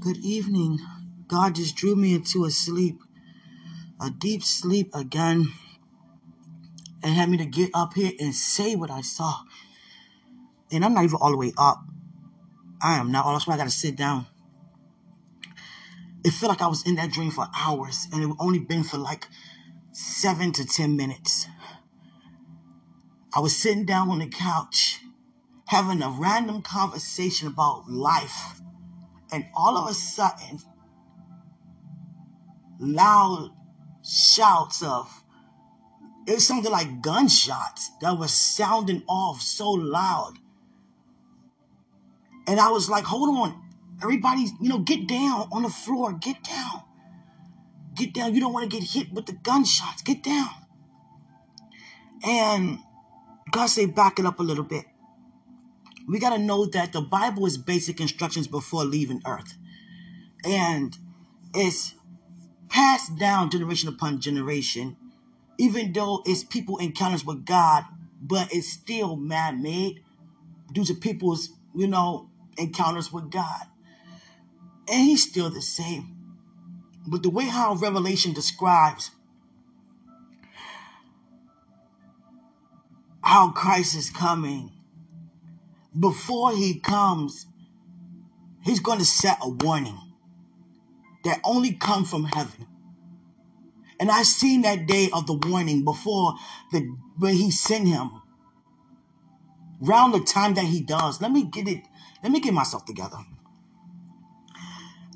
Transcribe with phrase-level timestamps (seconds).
[0.00, 0.78] Good evening.
[1.28, 3.02] God just drew me into a sleep,
[4.00, 5.52] a deep sleep again,
[7.02, 9.40] and had me to get up here and say what I saw.
[10.72, 11.84] And I'm not even all the way up.
[12.80, 13.30] I am not.
[13.30, 14.24] That's why I got to sit down.
[16.24, 18.96] It felt like I was in that dream for hours, and it only been for
[18.96, 19.28] like
[19.92, 21.46] seven to ten minutes.
[23.34, 25.02] I was sitting down on the couch,
[25.66, 28.59] having a random conversation about life,
[29.32, 30.58] and all of a sudden,
[32.78, 33.50] loud
[34.02, 35.20] shouts of
[36.26, 40.34] it was something like gunshots that was sounding off so loud.
[42.46, 43.62] And I was like, hold on,
[44.02, 46.82] everybody, you know, get down on the floor, get down.
[47.94, 48.34] Get down.
[48.34, 50.02] You don't want to get hit with the gunshots.
[50.02, 50.48] Get down.
[52.22, 52.78] And
[53.50, 54.84] God say, back it up a little bit.
[56.06, 59.56] We got to know that the Bible is basic instructions before leaving earth.
[60.44, 60.96] And
[61.54, 61.94] it's
[62.68, 64.96] passed down generation upon generation,
[65.58, 67.84] even though it's people encounters with God,
[68.20, 70.02] but it's still man made
[70.72, 73.66] due to people's, you know, encounters with God.
[74.88, 76.16] And he's still the same.
[77.06, 79.10] But the way how Revelation describes
[83.22, 84.72] how Christ is coming,
[85.98, 87.46] before he comes,
[88.62, 89.98] he's going to set a warning
[91.24, 92.66] that only come from heaven.
[93.98, 96.34] And I seen that day of the warning before
[96.72, 98.22] the when he sent him.
[99.82, 101.20] Round the time that he does.
[101.20, 101.84] Let me get it,
[102.22, 103.18] let me get myself together.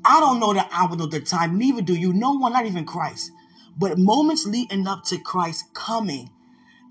[0.03, 2.13] I don't know the hour or the time, neither do you.
[2.13, 3.31] No one, not even Christ.
[3.75, 6.29] But moments leading up to Christ coming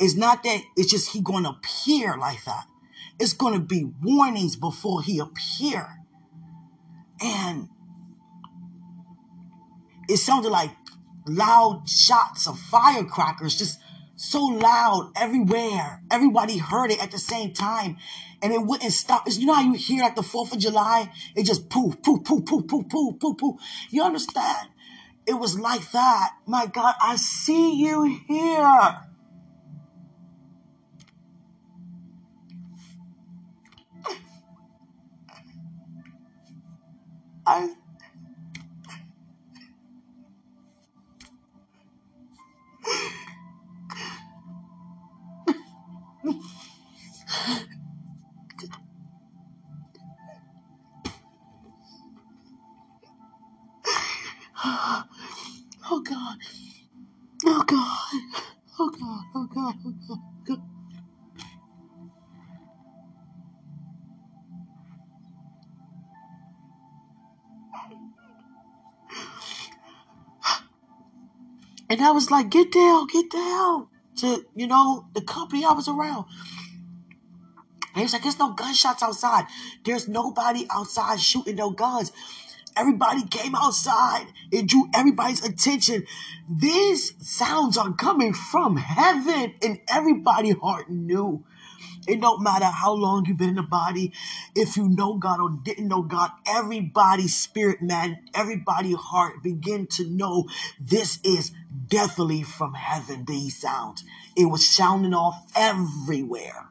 [0.00, 2.66] is not that it's just he going to appear like that.
[3.18, 5.98] It's going to be warnings before he appear.
[7.20, 7.68] And
[10.08, 10.70] it sounded like
[11.26, 13.78] loud shots of firecrackers, just
[14.16, 16.02] so loud everywhere.
[16.10, 17.96] Everybody heard it at the same time.
[18.42, 19.24] And it wouldn't stop.
[19.26, 21.10] You know how you hear like the 4th of July?
[21.34, 23.60] It just poof, poof, poof, poof, poof, poof, poof, poof.
[23.90, 24.68] You understand?
[25.26, 26.34] It was like that.
[26.46, 28.98] My God, I see you here.
[37.46, 37.74] I
[71.94, 75.86] And I was like, get down, get down to, you know, the company I was
[75.86, 76.24] around.
[77.92, 79.46] And he was like, there's no gunshots outside.
[79.84, 82.10] There's nobody outside shooting no guns.
[82.76, 84.26] Everybody came outside.
[84.50, 86.04] It drew everybody's attention.
[86.50, 91.44] These sounds are coming from heaven, and everybody heart knew.
[92.08, 94.12] It don't matter how long you've been in the body,
[94.56, 100.04] if you know God or didn't know God, everybody's spirit, man, everybody heart begin to
[100.10, 100.46] know
[100.80, 101.52] this is
[101.88, 104.04] definitely from heaven, these sounds.
[104.36, 106.68] It was sounding off everywhere.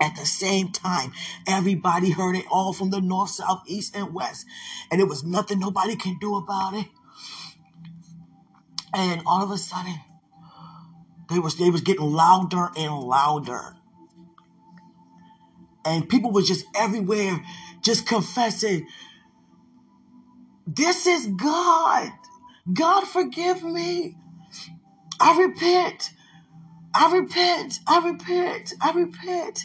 [0.00, 1.12] At the same time,
[1.46, 4.46] everybody heard it all from the north, south, east, and west.
[4.90, 6.86] And it was nothing nobody can do about it.
[8.94, 10.00] And all of a sudden,
[11.28, 13.76] they was they was getting louder and louder.
[15.84, 17.42] And people was just everywhere,
[17.82, 18.86] just confessing,
[20.66, 22.12] this is God.
[22.72, 24.16] God forgive me.
[25.20, 26.10] I repent.
[26.94, 27.80] I repent.
[27.86, 28.74] I repent.
[28.80, 29.64] I repent.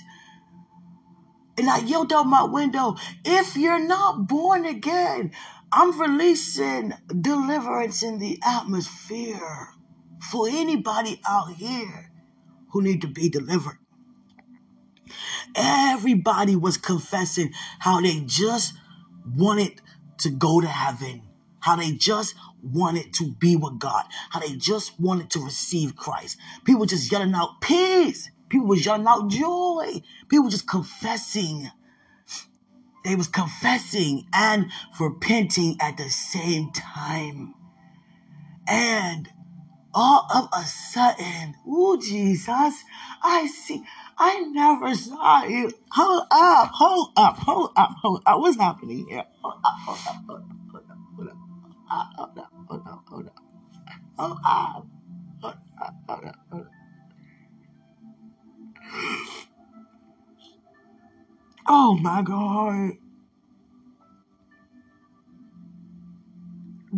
[1.57, 5.31] And I yelled out my window, if you're not born again,
[5.71, 9.69] I'm releasing deliverance in the atmosphere
[10.31, 12.12] for anybody out here
[12.71, 13.77] who need to be delivered.
[15.56, 18.74] Everybody was confessing how they just
[19.36, 19.81] wanted
[20.19, 21.24] to go to heaven,
[21.62, 26.38] how they just wanted to be with God, how they just wanted to receive Christ.
[26.63, 28.29] People just yelling out peace.
[28.50, 30.01] People was yelling out joy.
[30.27, 31.69] People just confessing.
[33.03, 37.53] They was confessing and repenting at the same time.
[38.67, 39.29] And
[39.94, 42.83] all of a sudden, oh Jesus,
[43.23, 43.83] I see,
[44.17, 45.71] I never saw you.
[45.91, 48.39] Hold up, hold up, hold up, hold up.
[48.39, 49.23] What's happening here?
[49.41, 50.94] Hold up, hold up, hold up, hold up,
[51.95, 52.09] up.
[52.19, 54.88] Uh, Hold up, hold up, hold up.
[55.42, 56.71] Hold up, hold up, hold up.
[61.68, 62.94] Oh my God.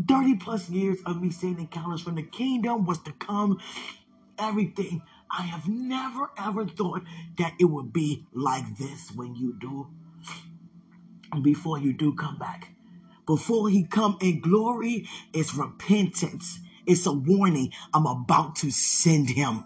[0.07, 3.59] 30 plus years of me seeing encounters from the kingdom was to come,
[4.39, 5.03] everything.
[5.31, 7.03] I have never ever thought
[7.38, 9.88] that it would be like this when you do,
[11.41, 12.69] before you do come back.
[13.27, 16.59] Before he come in glory, it's repentance.
[16.88, 17.74] It's a warning.
[17.94, 19.65] I'm about to send him.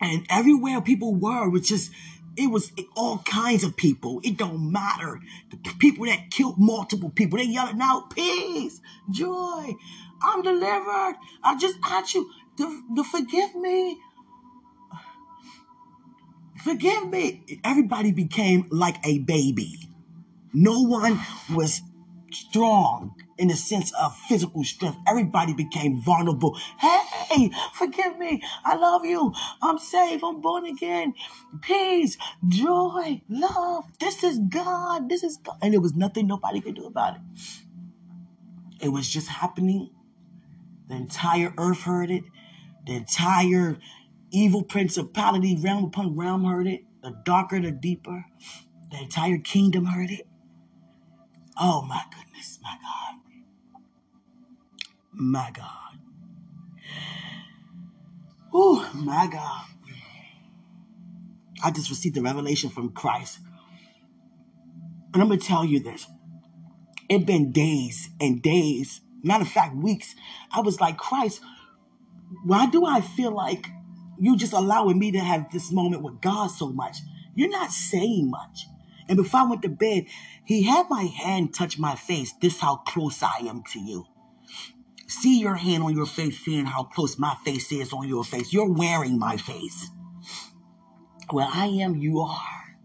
[0.00, 1.90] and everywhere people were was just
[2.36, 4.20] it was all kinds of people.
[4.22, 5.20] It don't matter.
[5.50, 8.80] The people that killed multiple people, they yelling out, peace,
[9.10, 9.74] joy,
[10.22, 11.16] I'm delivered.
[11.42, 13.98] I just ask you to, to forgive me.
[16.62, 17.60] Forgive me.
[17.64, 19.87] Everybody became like a baby.
[20.52, 21.20] No one
[21.52, 21.82] was
[22.30, 24.98] strong in the sense of physical strength.
[25.06, 26.58] Everybody became vulnerable.
[26.78, 28.42] Hey, forgive me.
[28.64, 29.32] I love you.
[29.62, 30.22] I'm saved.
[30.24, 31.14] I'm born again.
[31.62, 32.16] Peace,
[32.46, 33.84] joy, love.
[33.98, 35.08] This is God.
[35.08, 35.56] This is God.
[35.62, 37.20] And there was nothing nobody could do about it.
[38.80, 39.90] It was just happening.
[40.88, 42.24] The entire earth heard it.
[42.86, 43.78] The entire
[44.30, 46.82] evil principality, realm upon realm heard it.
[47.02, 48.24] The darker, the deeper.
[48.90, 50.27] The entire kingdom heard it.
[51.60, 53.20] Oh my goodness, my God,
[55.12, 55.98] my God.
[58.52, 59.64] Oh my God.
[61.62, 63.40] I just received the revelation from Christ.
[65.12, 66.06] And I'm gonna tell you this.
[67.08, 70.14] It been days and days, matter of fact, weeks.
[70.52, 71.40] I was like, Christ,
[72.44, 73.66] why do I feel like
[74.20, 76.98] you just allowing me to have this moment with God so much?
[77.34, 78.66] You're not saying much.
[79.08, 80.06] And before I went to bed,
[80.48, 82.32] he had my hand touch my face.
[82.40, 84.06] This how close I am to you.
[85.06, 88.50] See your hand on your face, seeing how close my face is on your face.
[88.50, 89.90] You're wearing my face.
[91.30, 92.76] Where I am, you are.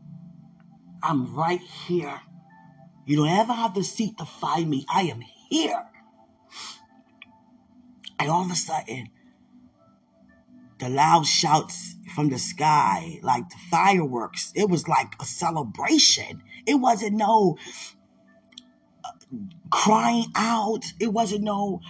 [1.02, 2.20] I'm right here.
[3.06, 4.86] You don't ever have to seek to find me.
[4.94, 5.86] I am here.
[8.20, 9.08] And all of a sudden,
[10.80, 16.44] the loud shouts from the sky, like the fireworks, it was like a celebration.
[16.66, 17.58] It wasn't no
[19.04, 19.10] uh,
[19.72, 20.86] crying out.
[21.00, 21.82] It wasn't no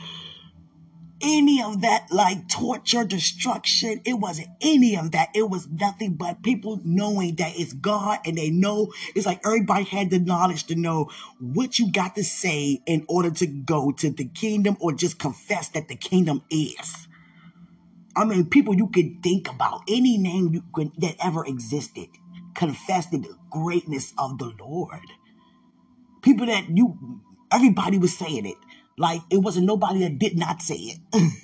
[1.23, 4.01] any of that like torture, destruction.
[4.05, 5.29] It wasn't any of that.
[5.33, 9.85] It was nothing but people knowing that it's God and they know it's like everybody
[9.85, 11.09] had the knowledge to know
[11.39, 15.69] what you got to say in order to go to the kingdom or just confess
[15.69, 17.07] that the kingdom is.
[18.15, 22.09] I mean, people you could think about, any name you could, that ever existed,
[22.53, 24.99] confessed the greatness of the Lord.
[26.21, 27.21] People that you,
[27.51, 28.57] everybody was saying it.
[28.97, 31.33] Like it wasn't nobody that did not say it.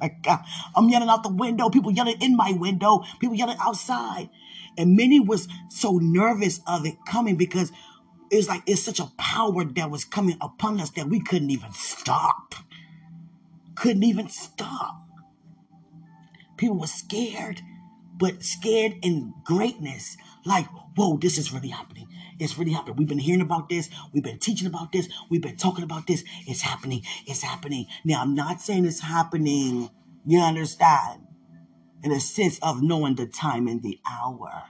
[0.00, 0.40] my God.
[0.74, 1.68] I'm yelling out the window.
[1.70, 3.04] People yelling in my window.
[3.20, 4.30] People yelling outside.
[4.76, 7.70] And many was so nervous of it coming because
[8.30, 11.72] it's like it's such a power that was coming upon us that we couldn't even
[11.72, 12.54] stop.
[13.74, 14.96] Couldn't even stop.
[16.60, 17.62] People were scared,
[18.18, 20.18] but scared in greatness.
[20.44, 22.06] Like, whoa, this is really happening.
[22.38, 22.96] It's really happening.
[22.96, 23.88] We've been hearing about this.
[24.12, 25.08] We've been teaching about this.
[25.30, 26.22] We've been talking about this.
[26.46, 27.00] It's happening.
[27.26, 27.86] It's happening.
[28.04, 29.88] Now, I'm not saying it's happening,
[30.26, 31.22] you understand,
[32.04, 34.64] in a sense of knowing the time and the hour.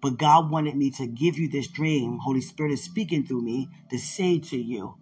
[0.00, 2.18] But God wanted me to give you this dream.
[2.18, 4.96] Holy Spirit is speaking through me to say to you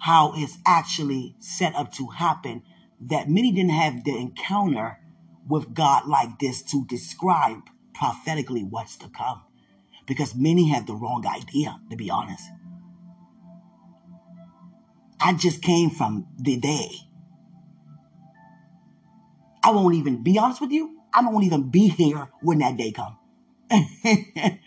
[0.00, 2.62] how it's actually set up to happen
[3.00, 4.98] that many didn't have the encounter
[5.48, 7.62] with God like this to describe
[7.94, 9.42] prophetically what's to come.
[10.06, 12.44] Because many have the wrong idea, to be honest.
[15.20, 16.90] I just came from the day.
[19.62, 21.00] I won't even be honest with you.
[21.12, 23.18] I won't even be here when that day come.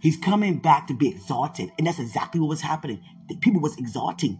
[0.00, 1.70] He's coming back to be exalted.
[1.78, 3.02] And that's exactly what was happening.
[3.40, 4.38] People was exalting.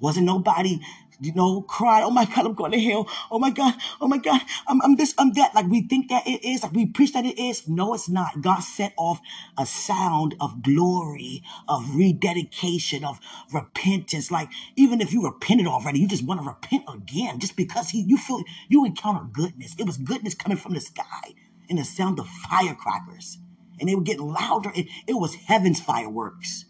[0.00, 0.80] Wasn't nobody,
[1.20, 3.08] you know, crying, oh my God, I'm going to hell.
[3.30, 5.54] Oh my God, oh my God, I'm, I'm this, I'm that.
[5.54, 7.68] Like we think that it is, like we preach that it is.
[7.68, 8.40] No, it's not.
[8.42, 9.20] God set off
[9.58, 13.20] a sound of glory, of rededication, of
[13.52, 14.30] repentance.
[14.30, 18.02] Like even if you repented already, you just want to repent again just because he,
[18.02, 19.74] you feel, you encounter goodness.
[19.78, 21.34] It was goodness coming from the sky
[21.68, 23.38] and the sound of firecrackers.
[23.80, 24.72] And they were getting louder.
[24.74, 26.66] It, it was heaven's fireworks.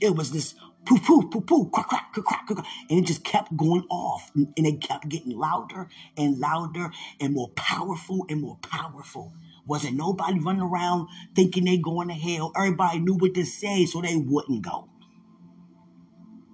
[0.00, 3.24] It was this poof, poof, poof, poof, crack, crack, crack, crack, crack, and it just
[3.24, 8.58] kept going off, and it kept getting louder and louder and more powerful and more
[8.62, 9.32] powerful.
[9.66, 12.52] Wasn't nobody running around thinking they going to hell.
[12.56, 14.88] Everybody knew what to say, so they wouldn't go.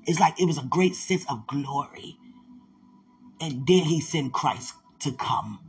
[0.06, 2.18] It's like it was a great sense of glory.
[3.40, 5.61] And then he sent Christ to come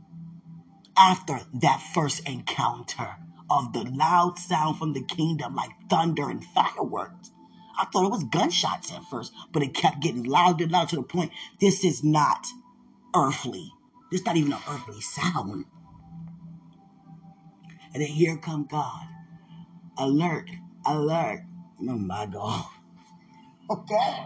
[0.96, 3.16] after that first encounter
[3.50, 7.32] of the loud sound from the kingdom, like thunder and fireworks.
[7.80, 10.96] I thought it was gunshots at first, but it kept getting louder and louder to
[10.96, 12.46] the point this is not
[13.16, 13.72] earthly.
[14.10, 15.64] This is not even an earthly sound.
[17.94, 19.06] And then here come God.
[19.96, 20.50] Alert,
[20.86, 21.40] alert.
[21.80, 22.66] Oh my God.
[23.70, 24.24] Okay.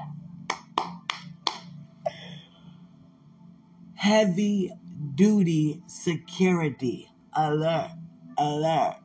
[3.94, 4.72] Heavy
[5.14, 7.10] duty security.
[7.36, 7.90] Alert,
[8.38, 8.96] alert.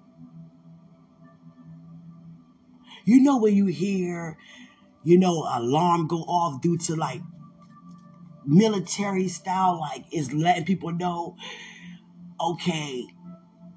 [3.10, 4.38] You know when you hear,
[5.04, 7.24] you know, alarm go off due to like
[8.46, 11.36] military style, like it's letting people know,
[12.40, 13.08] okay,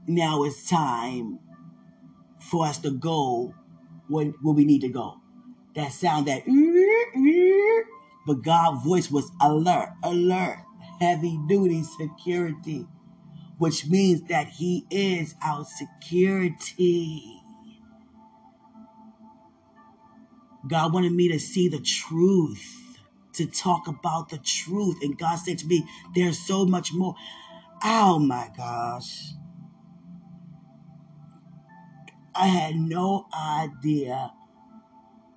[0.06, 1.38] now it's time
[2.40, 3.54] for us to go
[4.08, 5.22] where we need to go.
[5.76, 6.42] That sound that
[8.26, 10.58] but God's voice was alert, alert,
[11.00, 12.86] heavy duty security,
[13.56, 17.41] which means that He is our security.
[20.72, 22.96] God wanted me to see the truth,
[23.34, 24.96] to talk about the truth.
[25.02, 27.14] And God said to me, There's so much more.
[27.84, 29.32] Oh my gosh.
[32.34, 34.32] I had no idea,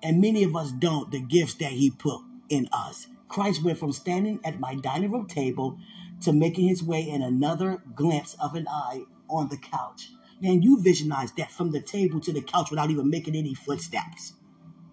[0.02, 3.06] and many of us don't, the gifts that He put in us.
[3.28, 5.78] Christ went from standing at my dining room table
[6.22, 10.12] to making his way in another glimpse of an eye on the couch.
[10.40, 14.32] Man, you visualize that from the table to the couch without even making any footsteps.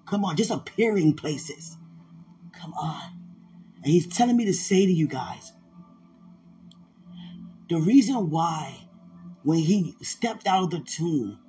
[0.06, 1.78] Come on, just appearing places.
[2.54, 3.22] Come on.
[3.78, 5.54] And he's telling me to say to you guys
[7.70, 8.88] the reason why
[9.44, 11.40] when he stepped out of the tomb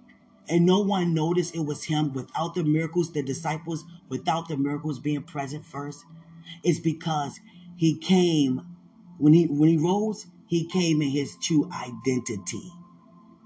[0.49, 4.99] and no one noticed it was him without the miracles, the disciples, without the miracles
[4.99, 6.05] being present first,
[6.65, 7.41] is because
[7.77, 8.63] he came
[9.19, 12.73] when he when he rose, he came in his true identity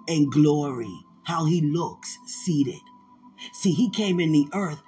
[0.09, 0.93] and glory,
[1.25, 2.81] how he looks seated.
[3.53, 4.83] See, he came in the earth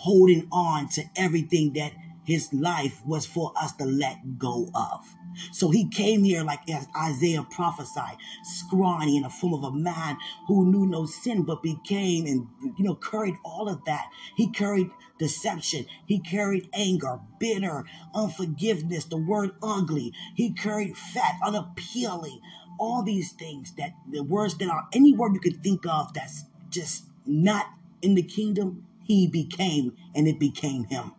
[0.00, 1.92] holding on to everything that
[2.24, 5.06] his life was for us to let go of.
[5.52, 10.16] So he came here like as Isaiah prophesied, scrawny in the form of a man
[10.46, 14.06] who knew no sin but became and you know carried all of that.
[14.36, 15.84] He carried deception.
[16.06, 20.12] He carried anger, bitter, unforgiveness, the word ugly.
[20.34, 22.40] He carried fat, unappealing,
[22.78, 26.44] all these things that the words that are any word you could think of that's
[26.70, 27.66] just not
[28.02, 31.12] in the kingdom, he became and it became him.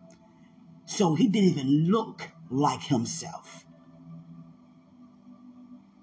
[0.86, 3.66] So he didn't even look like himself.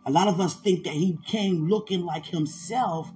[0.05, 3.12] A lot of us think that he came looking like himself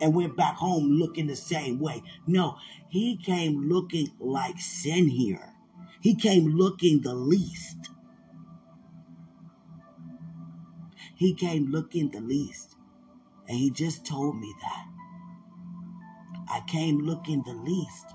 [0.00, 2.02] and went back home looking the same way.
[2.26, 5.52] No, he came looking like sin here.
[6.00, 7.90] He came looking the least.
[11.16, 12.76] He came looking the least.
[13.48, 14.91] And he just told me that.
[16.52, 18.06] I came looking the least.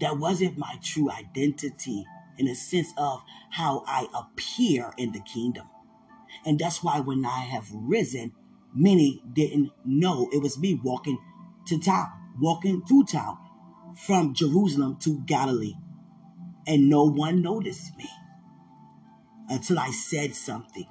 [0.00, 2.06] That wasn't my true identity
[2.38, 5.68] in the sense of how I appear in the kingdom.
[6.44, 8.32] And that's why when I have risen,
[8.74, 11.18] many didn't know it was me walking
[11.66, 12.08] to town,
[12.40, 13.38] walking through town
[14.06, 15.74] from Jerusalem to Galilee.
[16.66, 18.08] And no one noticed me
[19.48, 20.86] until I said something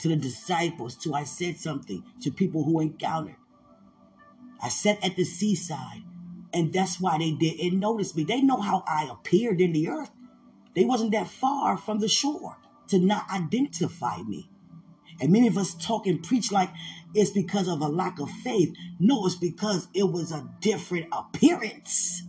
[0.00, 3.36] to the disciples, till I said something to people who encountered.
[4.62, 6.02] I sat at the seaside,
[6.52, 8.24] and that's why they didn't notice me.
[8.24, 10.10] They know how I appeared in the earth.
[10.74, 12.56] They wasn't that far from the shore
[12.88, 14.50] to not identify me.
[15.20, 16.70] And many of us talk and preach like
[17.14, 18.74] it's because of a lack of faith.
[18.98, 22.22] No, it's because it was a different appearance.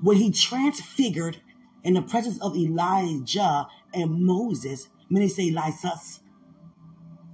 [0.00, 1.40] When he transfigured
[1.82, 6.20] in the presence of Elijah and Moses, many say Elias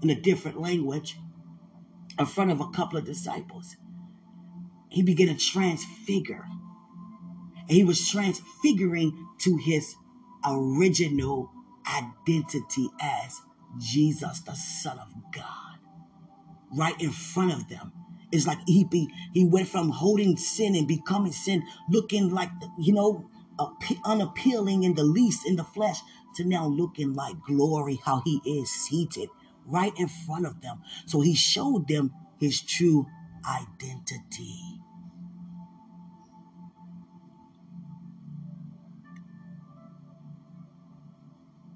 [0.03, 1.19] in a different language,
[2.19, 3.77] in front of a couple of disciples,
[4.89, 6.47] he began to transfigure.
[7.59, 9.95] And he was transfiguring to his
[10.47, 11.51] original
[11.87, 13.41] identity as
[13.79, 15.79] Jesus, the Son of God,
[16.77, 17.93] right in front of them.
[18.31, 22.93] It's like he be, he went from holding sin and becoming sin, looking like you
[22.93, 23.29] know
[24.05, 26.01] unappealing in the least in the flesh,
[26.37, 29.29] to now looking like glory, how he is seated
[29.67, 30.81] right in front of them.
[31.07, 33.07] So he showed them his true
[33.49, 34.81] identity.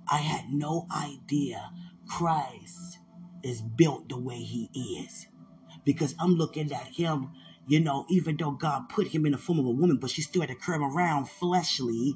[0.09, 1.71] I had no idea
[2.09, 2.99] Christ
[3.43, 4.71] is built the way he
[5.05, 5.27] is
[5.85, 7.31] because I'm looking at him,
[7.67, 10.23] you know, even though God put him in the form of a woman, but she
[10.23, 12.15] still had to curve around fleshly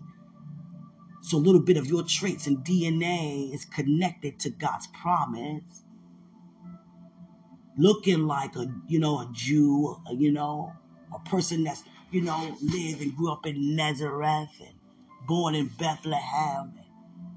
[1.23, 5.85] so a little bit of your traits and DNA is connected to God's promise.
[7.77, 10.73] Looking like a, you know, a Jew, you know,
[11.15, 14.75] a person that's, you know, lived and grew up in Nazareth and
[15.27, 16.75] born in Bethlehem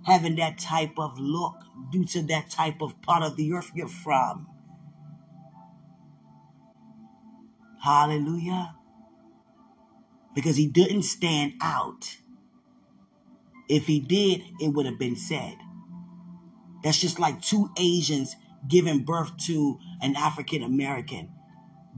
[0.05, 1.55] having that type of look
[1.91, 4.47] due to that type of part of the earth you're from.
[7.81, 8.75] Hallelujah.
[10.35, 12.17] Because he didn't stand out.
[13.67, 15.55] If he did, it would have been said.
[16.83, 18.35] That's just like two Asians
[18.67, 21.31] giving birth to an African American.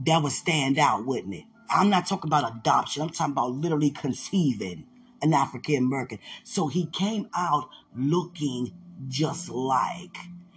[0.04, 1.44] That would stand out, wouldn't it?
[1.68, 3.02] I'm not talking about adoption.
[3.02, 4.86] I'm talking about literally conceiving
[5.22, 6.18] an African American.
[6.44, 8.72] So he came out looking
[9.08, 10.16] just like.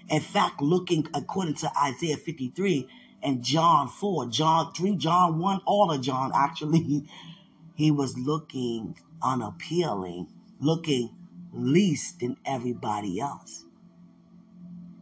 [0.10, 2.88] In fact, looking according to Isaiah 53
[3.22, 7.08] and John 4, John 3, John 1, all of John actually,
[7.76, 10.28] he was looking unappealing,
[10.60, 11.16] looking
[11.52, 13.66] least than everybody else.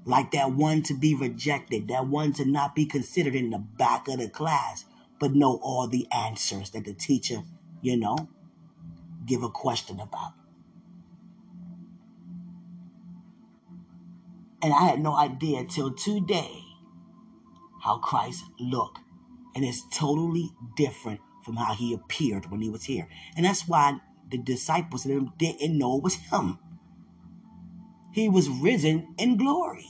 [0.05, 4.07] Like that one to be rejected, that one to not be considered in the back
[4.07, 4.85] of the class,
[5.19, 7.43] but know all the answers that the teacher,
[7.81, 8.29] you know,
[9.25, 10.33] give a question about.
[14.61, 16.63] And I had no idea till today
[17.81, 18.99] how Christ looked.
[19.55, 23.07] And it's totally different from how he appeared when he was here.
[23.35, 26.59] And that's why the disciples them didn't know it was him.
[28.11, 29.89] He was risen in glory,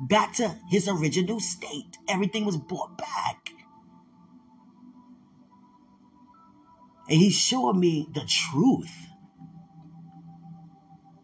[0.00, 1.98] back to his original state.
[2.08, 3.50] Everything was brought back.
[7.08, 8.92] And he showed me the truth.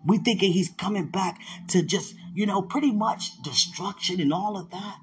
[0.04, 4.70] We thinking he's coming back to just, you know, pretty much destruction and all of
[4.70, 4.98] that.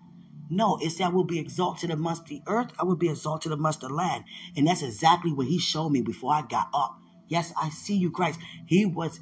[0.50, 2.72] No, it's that will be exalted amongst the earth.
[2.80, 4.24] I will be exalted amongst the land.
[4.56, 7.00] And that's exactly what he showed me before I got up.
[7.28, 8.40] Yes, I see you, Christ.
[8.66, 9.20] He was,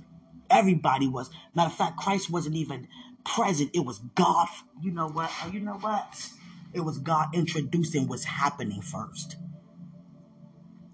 [0.49, 1.29] everybody was.
[1.55, 2.87] Matter of fact, Christ wasn't even
[3.23, 3.71] present.
[3.73, 4.47] It was God.
[4.81, 5.31] You know what?
[5.43, 6.29] Oh, you know what?
[6.73, 9.37] It was God introducing what's happening first.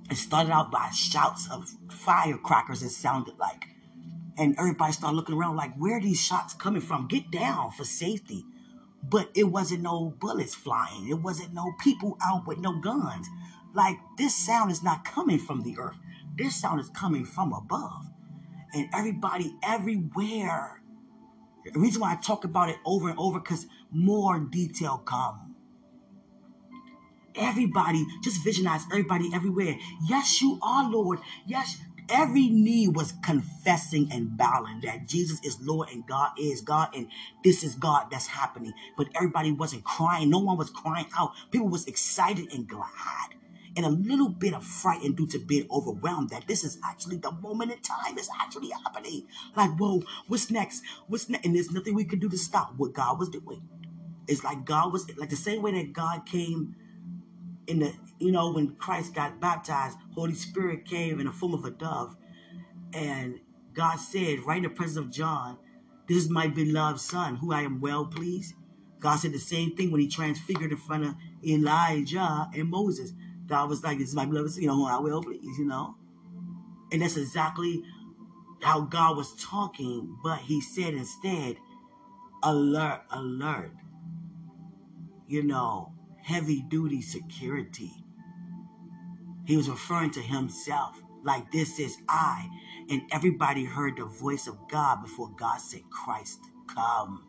[0.09, 3.67] It started out by shouts of firecrackers, it sounded like.
[4.37, 7.07] And everybody started looking around like, where are these shots coming from?
[7.07, 8.45] Get down for safety.
[9.03, 11.09] But it wasn't no bullets flying.
[11.09, 13.27] It wasn't no people out with no guns.
[13.73, 15.97] Like, this sound is not coming from the earth.
[16.35, 18.05] This sound is coming from above.
[18.73, 20.81] And everybody everywhere.
[21.65, 25.55] The reason why I talk about it over and over, because more detail come.
[27.35, 29.77] Everybody, just visualize everybody everywhere.
[30.07, 31.19] Yes, you are Lord.
[31.45, 31.77] Yes,
[32.09, 37.07] every knee was confessing and bowing that Jesus is Lord and God is God and
[37.43, 38.73] this is God that's happening.
[38.97, 40.29] But everybody wasn't crying.
[40.29, 41.31] No one was crying out.
[41.51, 43.35] People was excited and glad
[43.77, 47.17] and a little bit of fright and due to being overwhelmed that this is actually
[47.17, 49.27] the moment in time is actually happening.
[49.55, 50.83] Like, whoa, what's next?
[51.07, 51.45] What's next?
[51.45, 53.61] And there's nothing we can do to stop what God was doing.
[54.27, 56.75] It's like God was like the same way that God came
[57.67, 61.65] in the you know when Christ got baptized, Holy Spirit came in the form of
[61.65, 62.15] a dove,
[62.93, 63.39] and
[63.73, 65.57] God said right in the presence of John,
[66.07, 68.55] "This is my beloved Son, who I am well pleased."
[68.99, 73.13] God said the same thing when He transfigured in front of Elijah and Moses.
[73.51, 75.97] God was like, "This is my beloved, you know, who I will please," you know,
[76.91, 77.83] and that's exactly
[78.63, 81.57] how God was talking, but He said instead,
[82.43, 83.73] "Alert, alert."
[85.27, 87.93] You know, heavy duty security.
[89.45, 92.49] He was referring to himself like, This is I.
[92.89, 97.25] And everybody heard the voice of God before God said, Christ, come.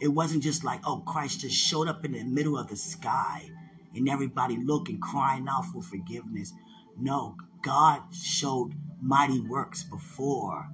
[0.00, 3.50] It wasn't just like, oh, Christ just showed up in the middle of the sky
[3.94, 6.52] and everybody looking, crying out for forgiveness.
[6.98, 10.70] No, God showed mighty works before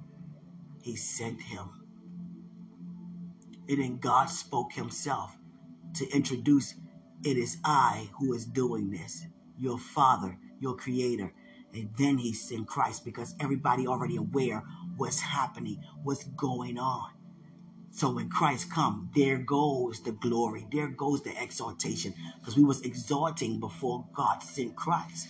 [0.81, 1.69] he sent him.
[3.67, 5.37] And then God spoke himself
[5.95, 6.75] to introduce
[7.23, 9.25] it is I who is doing this,
[9.57, 11.33] your Father, your Creator.
[11.73, 14.63] And then he sent Christ because everybody already aware
[14.97, 17.11] what's happening, what's going on.
[17.91, 22.81] So when Christ come, there goes the glory, there goes the exaltation, because we was
[22.81, 25.27] exalting before God sent Christ.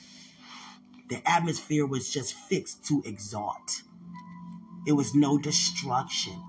[1.09, 3.81] The atmosphere was just fixed to exalt.
[4.85, 6.43] It was no destruction.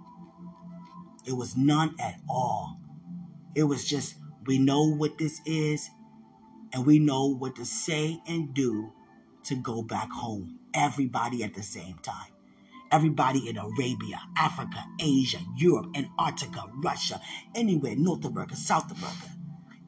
[1.27, 2.79] It was none at all.
[3.55, 5.89] It was just, we know what this is,
[6.73, 8.93] and we know what to say and do
[9.45, 10.59] to go back home.
[10.75, 12.33] Everybody at the same time.
[12.93, 17.21] Everybody in Arabia, Africa, Asia, Europe, Antarctica, Russia,
[17.55, 19.31] anywhere, North America, South America.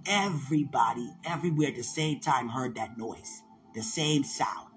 [0.06, 3.42] Everybody, everywhere at the same time heard that noise,
[3.74, 4.68] the same sound,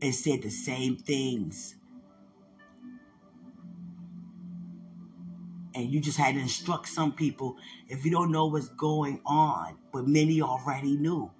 [0.00, 1.76] and said the same things.
[5.74, 7.56] And you just had to instruct some people
[7.88, 11.30] if you don't know what's going on, but many already knew.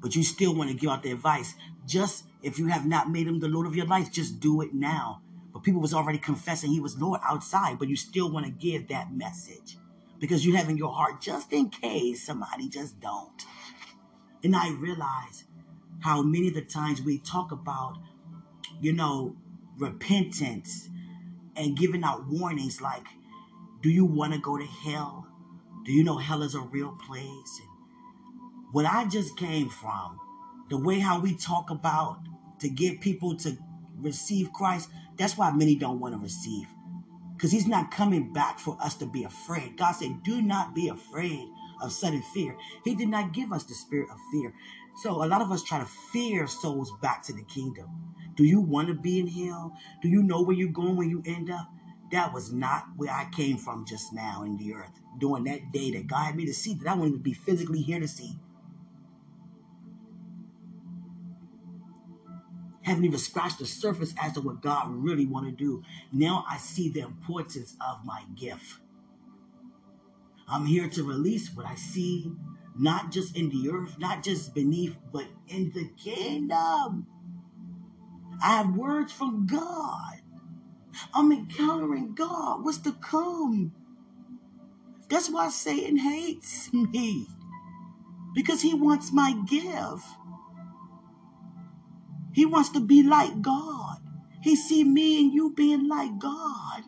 [0.00, 1.54] But you still want to give out the advice.
[1.86, 4.72] Just if you have not made him the Lord of your life, just do it
[4.72, 5.20] now.
[5.52, 8.86] But people was already confessing he was Lord outside, but you still want to give
[8.86, 9.76] that message
[10.20, 13.42] because you have in your heart just in case somebody just don't.
[14.44, 15.42] And I realize
[15.98, 17.98] how many of the times we talk about,
[18.80, 19.34] you know,
[19.76, 20.88] repentance
[21.56, 23.06] and giving out warnings like,
[23.82, 25.26] do you want to go to hell?
[25.84, 27.60] Do you know hell is a real place?
[27.60, 30.20] And what I just came from,
[30.70, 32.20] the way how we talk about
[32.60, 33.56] to get people to
[33.98, 36.66] receive Christ, that's why many don't want to receive
[37.36, 39.76] because he's not coming back for us to be afraid.
[39.76, 41.48] God said, Do not be afraid
[41.82, 42.56] of sudden fear.
[42.84, 44.54] He did not give us the spirit of fear.
[45.02, 47.88] So a lot of us try to fear souls back to the kingdom.
[48.36, 49.76] Do you want to be in hell?
[50.00, 51.70] Do you know where you're going when you end up?
[52.12, 55.00] That was not where I came from just now in the earth.
[55.18, 57.82] During that day that God had me to see that I wouldn't even be physically
[57.82, 58.38] here to see.
[62.86, 65.82] Haven't even scratched the surface as to what God really want to do.
[66.12, 68.78] Now I see the importance of my gift.
[70.48, 72.32] I'm here to release what I see,
[72.78, 77.06] not just in the earth, not just beneath, but in the kingdom.
[78.42, 80.20] I have words from God.
[81.14, 82.64] I'm encountering God.
[82.64, 83.72] What's to come?
[85.10, 87.26] That's why Satan hates me.
[88.34, 90.04] Because he wants my gift.
[92.36, 93.96] He wants to be like God.
[94.42, 96.82] He see me and you being like God.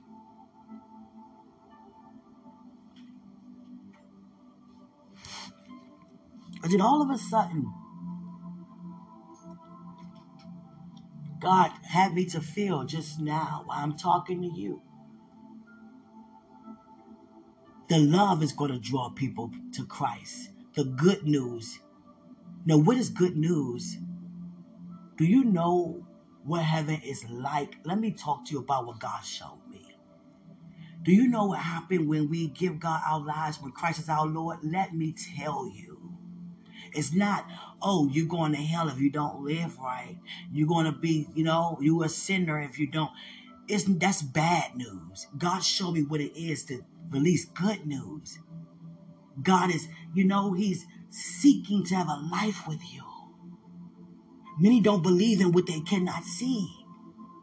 [6.62, 7.72] And then all of a sudden,
[11.40, 14.82] God had me to feel just now while I'm talking to you.
[17.88, 20.50] The love is going to draw people to Christ.
[20.74, 21.78] The good news.
[22.66, 23.96] Now, what is good news?
[25.18, 26.06] Do you know
[26.44, 27.76] what heaven is like?
[27.84, 29.96] Let me talk to you about what God showed me.
[31.02, 34.26] Do you know what happened when we give God our lives, when Christ is our
[34.26, 34.58] Lord?
[34.62, 36.16] Let me tell you.
[36.92, 37.46] It's not,
[37.82, 40.18] oh, you're going to hell if you don't live right.
[40.52, 43.10] You're going to be, you know, you a sinner if you don't.
[43.66, 45.26] It's that's bad news.
[45.36, 48.38] God showed me what it is to release good news.
[49.42, 53.02] God is, you know, He's seeking to have a life with you.
[54.60, 56.68] Many don't believe in what they cannot see.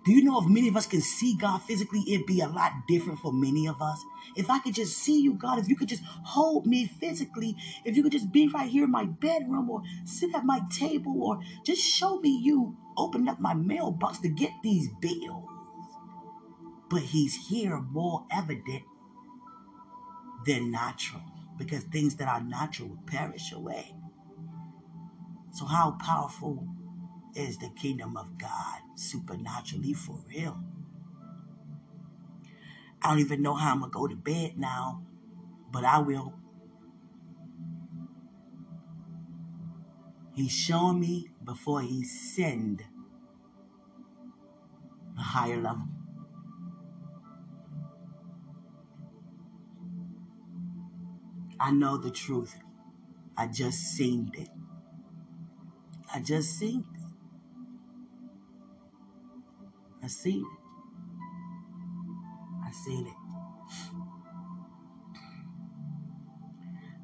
[0.05, 2.73] Do you know if many of us can see God physically, it'd be a lot
[2.87, 4.03] different for many of us?
[4.35, 7.95] If I could just see you, God, if you could just hold me physically, if
[7.95, 11.39] you could just be right here in my bedroom or sit at my table or
[11.65, 15.49] just show me you, open up my mailbox to get these bills.
[16.89, 18.83] But He's here more evident
[20.45, 21.23] than natural
[21.57, 23.95] because things that are natural will perish away.
[25.51, 26.67] So, how powerful
[27.35, 30.59] is the kingdom of God supernaturally for real.
[33.01, 35.03] I don't even know how I'm going to go to bed now,
[35.71, 36.33] but I will.
[40.33, 42.83] He's showing me before he send
[45.17, 45.87] a higher level.
[51.59, 52.55] I know the truth.
[53.37, 54.49] I just seen it.
[56.13, 56.85] I just seen
[60.05, 60.59] I seen it.
[62.63, 63.13] I seen it.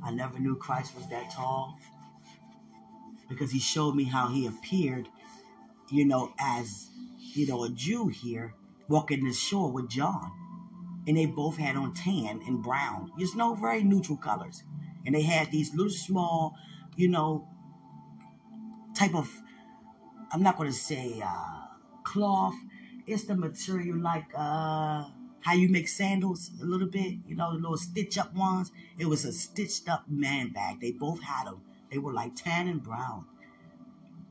[0.04, 1.80] I never knew Christ was that tall
[3.28, 5.08] because he showed me how he appeared,
[5.90, 8.54] you know, as, you know, a Jew here
[8.88, 10.32] walking the shore with John.
[11.08, 14.62] And they both had on tan and brown, just no very neutral colors.
[15.08, 16.56] And they had these little small,
[16.96, 17.48] you know,
[18.94, 19.28] type of,
[20.32, 21.62] I'm not going to say uh,
[22.04, 22.54] cloth,
[23.08, 25.06] it's the material like uh
[25.42, 28.72] how you make sandals a little bit, you know, the little stitch up ones.
[28.98, 30.80] It was a stitched up man bag.
[30.80, 31.62] They both had them.
[31.92, 33.26] They were like tan and brown.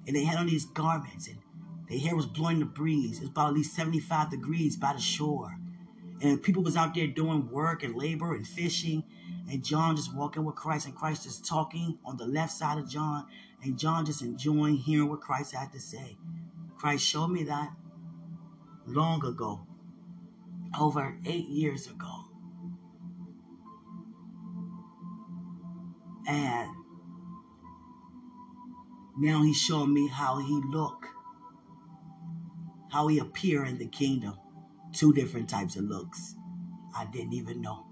[0.06, 1.38] And they had on these garments and
[1.88, 3.18] their hair was blowing the breeze.
[3.18, 5.59] It was about at least 75 degrees by the shore.
[6.22, 9.02] And people was out there doing work and labor and fishing.
[9.50, 12.88] And John just walking with Christ and Christ just talking on the left side of
[12.88, 13.26] John.
[13.62, 16.16] And John just enjoying hearing what Christ had to say.
[16.78, 17.72] Christ showed me that
[18.90, 19.66] long ago,
[20.79, 22.24] over eight years ago.
[26.26, 26.70] And
[29.18, 31.07] now he's showing me how he look,
[32.90, 34.35] how he appear in the kingdom.
[34.92, 36.35] Two different types of looks.
[36.96, 37.87] I didn't even know.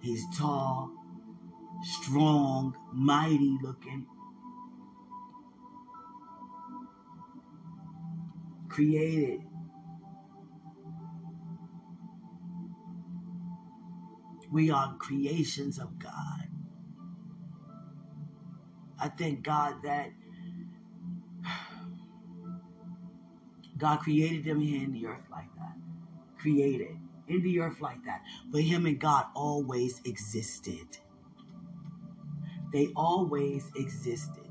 [0.00, 0.90] He's tall,
[1.82, 4.06] strong, mighty looking.
[8.74, 9.40] Created.
[14.50, 16.48] We are creations of God.
[18.98, 20.10] I thank God that
[23.78, 25.76] God created them here in the earth like that.
[26.40, 28.22] Created in the earth like that.
[28.50, 30.98] But him and God always existed.
[32.72, 34.43] They always existed.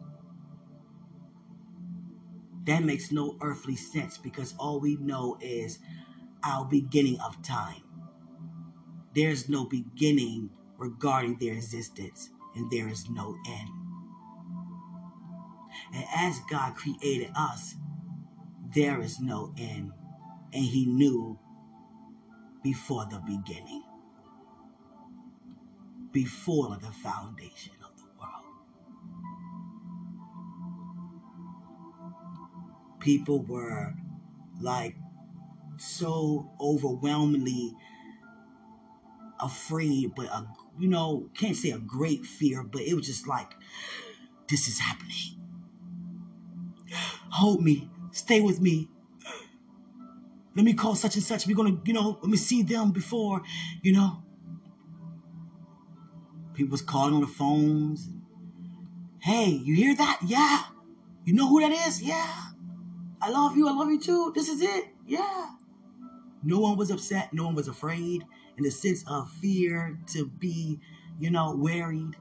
[2.65, 5.79] That makes no earthly sense because all we know is
[6.43, 7.83] our beginning of time.
[9.15, 13.69] There's no beginning regarding their existence, and there is no end.
[15.93, 17.75] And as God created us,
[18.73, 19.91] there is no end.
[20.53, 21.39] And He knew
[22.63, 23.83] before the beginning,
[26.11, 27.73] before the foundation
[33.03, 33.93] People were
[34.61, 34.95] like
[35.77, 37.73] so overwhelmingly
[39.41, 40.47] afraid, but a,
[40.79, 43.51] you know, can't say a great fear, but it was just like,
[44.47, 45.37] this is happening.
[47.31, 48.87] Hold me, stay with me,
[50.55, 51.45] let me call such and such.
[51.45, 53.41] We're gonna, you know, let me see them before,
[53.81, 54.23] you know.
[56.53, 58.07] People was calling on the phones.
[59.19, 60.19] Hey, you hear that?
[60.25, 60.63] Yeah.
[61.25, 62.01] You know who that is?
[62.01, 62.52] Yeah.
[63.23, 63.69] I love you.
[63.69, 64.33] I love you too.
[64.35, 64.87] This is it.
[65.07, 65.51] Yeah.
[66.43, 67.33] No one was upset.
[67.33, 68.25] No one was afraid
[68.57, 70.81] in the sense of fear to be,
[71.17, 72.17] you know, worried.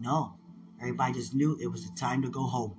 [0.00, 0.36] No.
[0.80, 2.78] Everybody just knew it was the time to go home.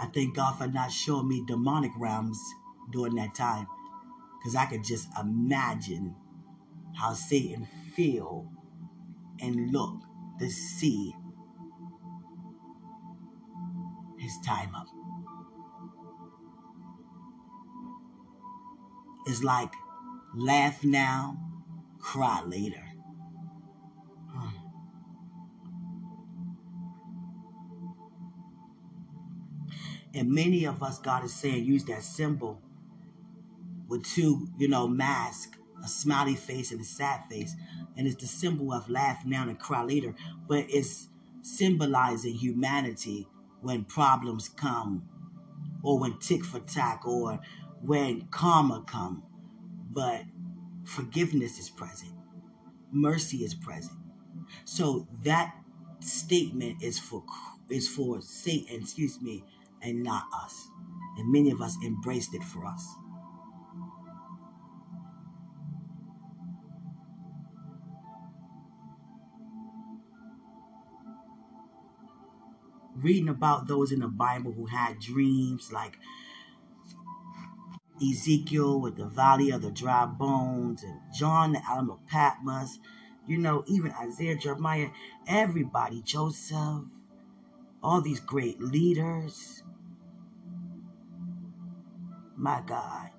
[0.00, 2.40] I thank God for not showing me demonic realms
[2.90, 3.68] during that time.
[4.38, 6.16] Because I could just imagine
[6.96, 8.50] how Satan feel
[9.40, 9.94] and look
[10.40, 11.14] to see
[14.26, 14.88] his time up.
[19.26, 19.72] It's like
[20.34, 21.38] laugh now,
[21.98, 22.84] cry later.
[24.32, 24.48] Hmm.
[30.14, 32.60] And many of us, God is saying, use that symbol
[33.88, 37.54] with two, you know, mask, a smiley face and a sad face.
[37.96, 40.14] And it's the symbol of laugh now and cry later.
[40.48, 41.08] But it's
[41.42, 43.28] symbolizing humanity
[43.60, 45.08] when problems come,
[45.82, 47.40] or when tick for tack, or
[47.80, 49.22] when karma come.
[49.90, 50.22] But
[50.84, 52.12] forgiveness is present.
[52.92, 53.98] Mercy is present.
[54.64, 55.54] So that
[56.00, 57.24] statement is for
[57.68, 59.44] is for Satan, excuse me,
[59.82, 60.68] and not us.
[61.18, 62.86] And many of us embraced it for us.
[73.06, 75.96] Reading about those in the Bible who had dreams like
[78.02, 82.80] Ezekiel with the valley of the dry bones and John the Island of Patmos,
[83.24, 84.88] you know, even Isaiah, Jeremiah,
[85.28, 86.82] everybody, Joseph,
[87.80, 89.62] all these great leaders,
[92.36, 93.10] my God.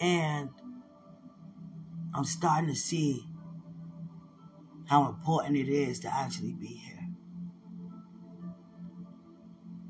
[0.00, 0.50] And
[2.14, 3.24] I'm starting to see
[4.86, 7.08] how important it is to actually be here.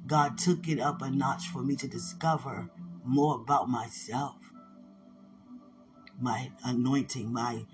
[0.07, 2.71] God took it up a notch for me to discover
[3.05, 4.37] more about myself,
[6.21, 7.65] my anointing, my,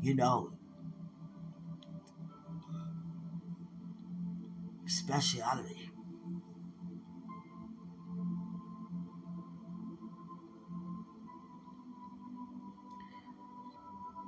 [0.00, 0.52] you know,
[4.86, 5.81] speciality.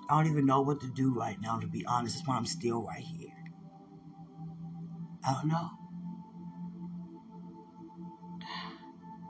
[0.08, 2.16] I don't even know what to do right now, to be honest.
[2.16, 3.30] That's why I'm still right here.
[5.26, 5.70] I don't know.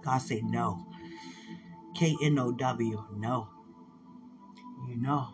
[0.04, 0.86] God say no.
[1.94, 3.48] K N O W, no.
[4.88, 5.28] You know.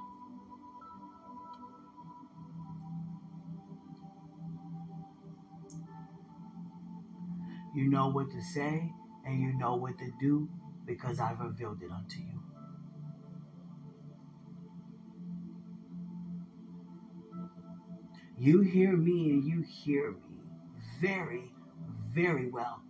[7.75, 8.93] You know what to say
[9.25, 10.49] and you know what to do
[10.85, 12.50] because I've revealed it unto you.
[18.41, 20.41] You hear me and you hear me
[20.99, 21.53] very,
[22.11, 22.81] very well.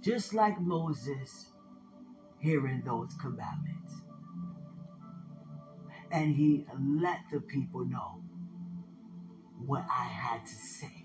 [0.00, 1.50] Just like Moses
[2.38, 3.92] hearing those commandments.
[6.10, 6.64] And he
[6.98, 8.22] let the people know
[9.66, 11.04] what I had to say.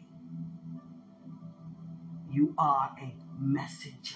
[2.32, 4.16] You are a messenger.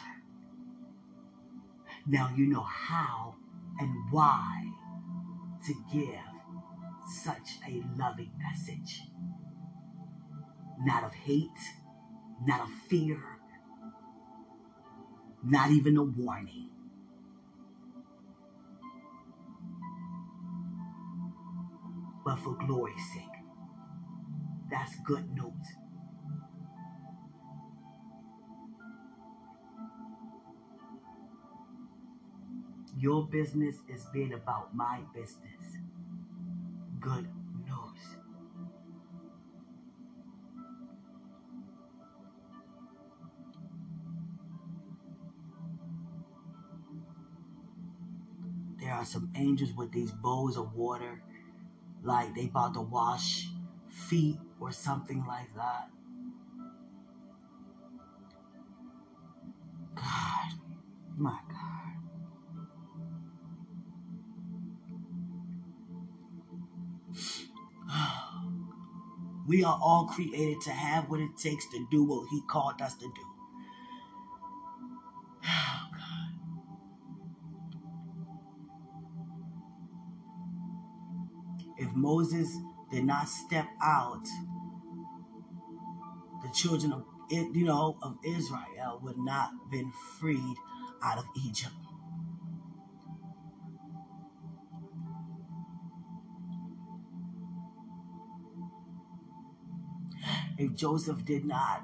[2.07, 3.35] Now you know how
[3.77, 4.71] and why
[5.65, 6.23] to give
[7.09, 9.01] such a loving message.
[10.79, 11.49] Not of hate,
[12.45, 13.21] not of fear,
[15.43, 16.69] not even a warning.
[22.25, 23.23] But for glory's sake.
[24.71, 25.67] That's good news.
[32.97, 35.79] Your business is being about my business.
[36.99, 37.27] Good
[49.05, 51.21] some angels with these bowls of water,
[52.03, 53.47] like they about to wash
[53.89, 55.89] feet or something like that.
[59.95, 60.53] God,
[61.17, 61.97] my God.
[69.47, 72.93] We are all created to have what it takes to do what He called us
[72.95, 73.28] to do.
[81.99, 82.57] Moses
[82.89, 84.23] did not step out,
[86.41, 90.55] the children of you know of Israel would not been freed
[91.03, 91.73] out of Egypt.
[100.57, 101.83] If Joseph did not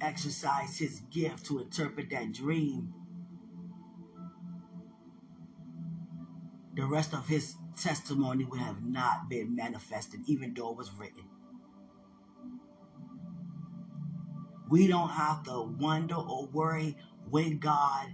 [0.00, 2.92] exercise his gift to interpret that dream,
[6.94, 11.24] rest of his testimony would have not been manifested, even though it was written.
[14.70, 16.96] We don't have to wonder or worry
[17.28, 18.06] when God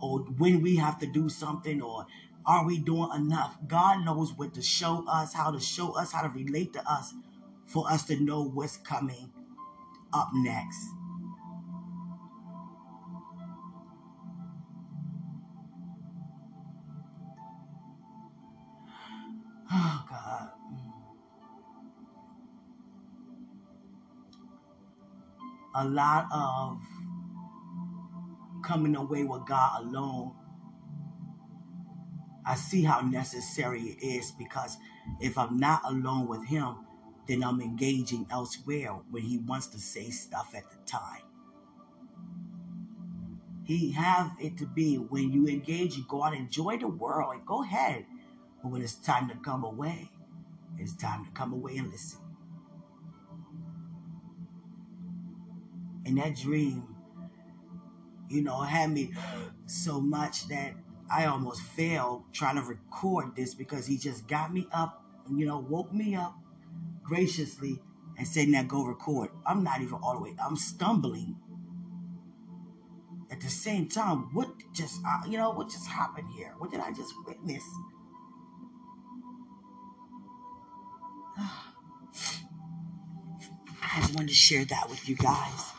[0.00, 2.06] or when we have to do something or
[2.44, 3.56] are we doing enough?
[3.66, 7.14] God knows what to show us, how to show us, how to relate to us
[7.66, 9.32] for us to know what's coming
[10.12, 10.78] up next.
[25.78, 26.80] A lot of
[28.64, 30.34] coming away with God alone.
[32.44, 34.76] I see how necessary it is because
[35.20, 36.76] if I'm not alone with Him,
[37.28, 41.22] then I'm engaging elsewhere when he wants to say stuff at the time.
[43.64, 47.44] He have it to be when you engage, you go out, enjoy the world, and
[47.46, 48.06] go ahead.
[48.62, 50.10] But when it's time to come away,
[50.78, 52.20] it's time to come away and listen.
[56.08, 56.96] And that dream,
[58.30, 59.12] you know, had me
[59.66, 60.72] so much that
[61.10, 65.58] I almost failed trying to record this because he just got me up, you know,
[65.58, 66.34] woke me up
[67.02, 67.82] graciously
[68.16, 69.28] and said, now go record.
[69.44, 70.34] I'm not even all the way.
[70.42, 71.36] I'm stumbling.
[73.30, 76.54] At the same time, what just, you know, what just happened here?
[76.56, 77.64] What did I just witness?
[81.38, 81.50] I
[84.00, 85.72] just wanted to share that with you guys.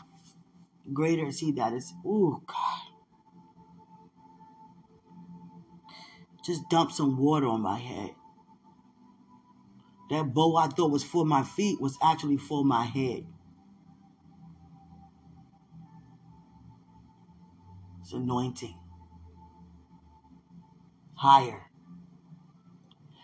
[0.92, 2.90] Greater is he that is, oh God.
[6.44, 8.14] Just dump some water on my head.
[10.10, 13.26] That bow I thought was for my feet was actually for my head.
[18.00, 18.76] It's anointing.
[21.14, 21.70] Higher.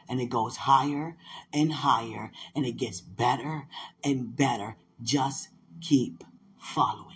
[0.09, 1.17] And it goes higher
[1.53, 3.67] and higher and it gets better
[4.05, 4.77] and better.
[5.03, 5.49] Just
[5.81, 6.23] keep
[6.59, 7.16] following.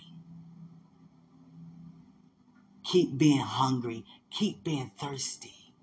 [2.91, 4.03] Keep being hungry.
[4.29, 5.73] Keep being thirsty.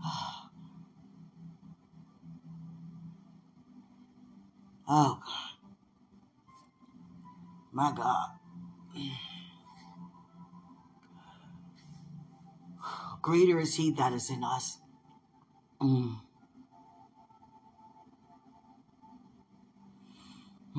[4.90, 5.50] Oh, God.
[7.72, 8.30] My God.
[13.22, 14.78] Greater is He that is in us.
[15.82, 16.20] Mm.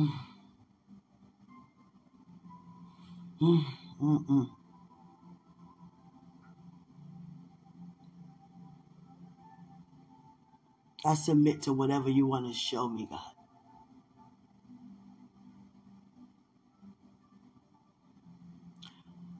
[11.04, 13.20] I submit to whatever you want to show me, God.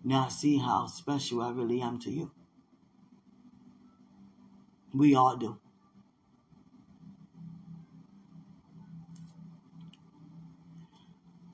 [0.05, 2.31] Now see how special I really am to you.
[4.95, 5.59] We all do.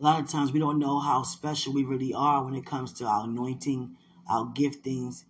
[0.03, 2.93] A lot of times we don't know how special we really are when it comes
[2.95, 3.97] to our anointing,
[4.29, 5.23] our giftings,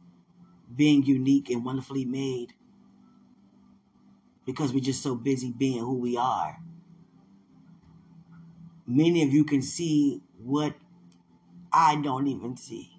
[0.75, 2.55] being unique and wonderfully made
[4.47, 6.59] because we're just so busy being who we are.
[8.87, 10.75] Many of you can see what
[11.71, 12.93] I don't even see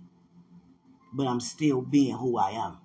[1.13, 2.77] but I'm still being who I am.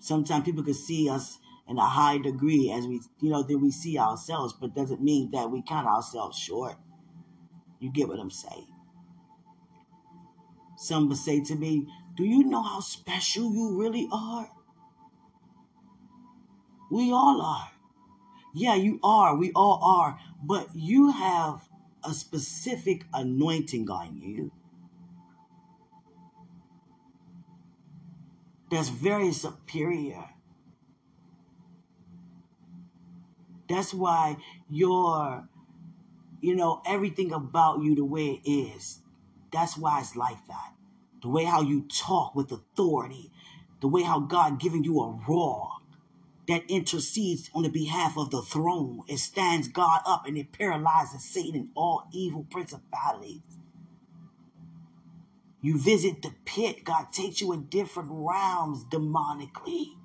[0.00, 1.38] Sometimes people can see us
[1.70, 5.30] in a high degree as we, you know, then we see ourselves, but doesn't mean
[5.30, 6.74] that we count ourselves short.
[7.78, 8.66] You get what I'm saying?
[10.76, 14.50] Some would say to me, Do you know how special you really are?
[16.90, 17.70] We all are.
[18.54, 19.36] Yeah, you are.
[19.36, 20.18] We all are.
[20.42, 21.68] But you have
[22.04, 24.50] a specific anointing on you.
[28.70, 30.24] that's very superior.
[33.70, 34.36] That's why
[34.68, 35.48] your,
[36.40, 39.00] you know, everything about you the way it is.
[39.52, 40.72] That's why it's like that.
[41.22, 43.30] The way how you talk with authority,
[43.80, 45.70] the way how God giving you a roar
[46.48, 49.02] that intercedes on the behalf of the throne.
[49.06, 53.42] It stands God up and it paralyzes Satan and all evil principalities.
[55.62, 59.96] You visit the pit, God takes you in different realms demonically.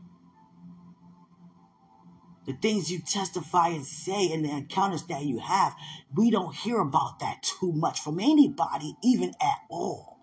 [2.45, 5.75] The things you testify and say and the encounters that you have,
[6.13, 10.19] we don't hear about that too much from anybody, even at all.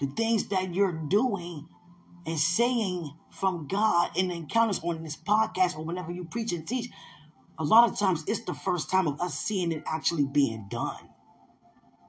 [0.00, 1.68] The things that you're doing
[2.26, 6.66] and saying from God in the encounters on this podcast or whenever you preach and
[6.66, 6.90] teach,
[7.58, 11.10] a lot of times it's the first time of us seeing it actually being done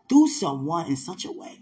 [0.07, 1.59] through someone in such a way.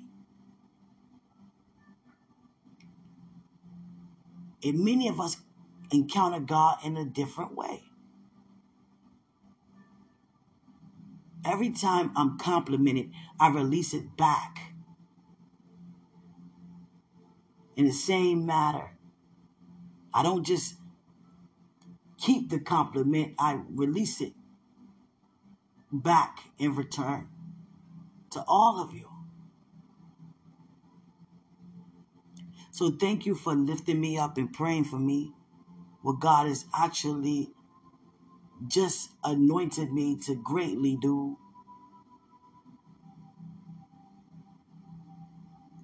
[4.63, 5.37] And many of us
[5.91, 7.83] encounter God in a different way.
[11.45, 14.73] Every time I'm complimented, I release it back
[17.75, 18.91] in the same matter.
[20.13, 20.75] I don't just
[22.17, 24.33] keep the compliment, I release it
[25.91, 27.27] back in return
[28.31, 29.12] to all of you.
[32.73, 35.31] So thank you for lifting me up and praying for me.
[36.01, 37.51] What God has actually
[38.67, 41.37] just anointed me to greatly do.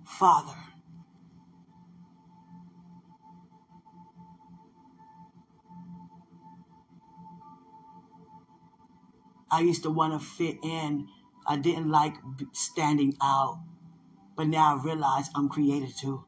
[0.04, 0.56] Father,
[9.52, 11.08] I used to want to fit in.
[11.46, 12.16] I didn't like
[12.54, 13.62] standing out.
[14.36, 16.26] But now I realize I'm created to.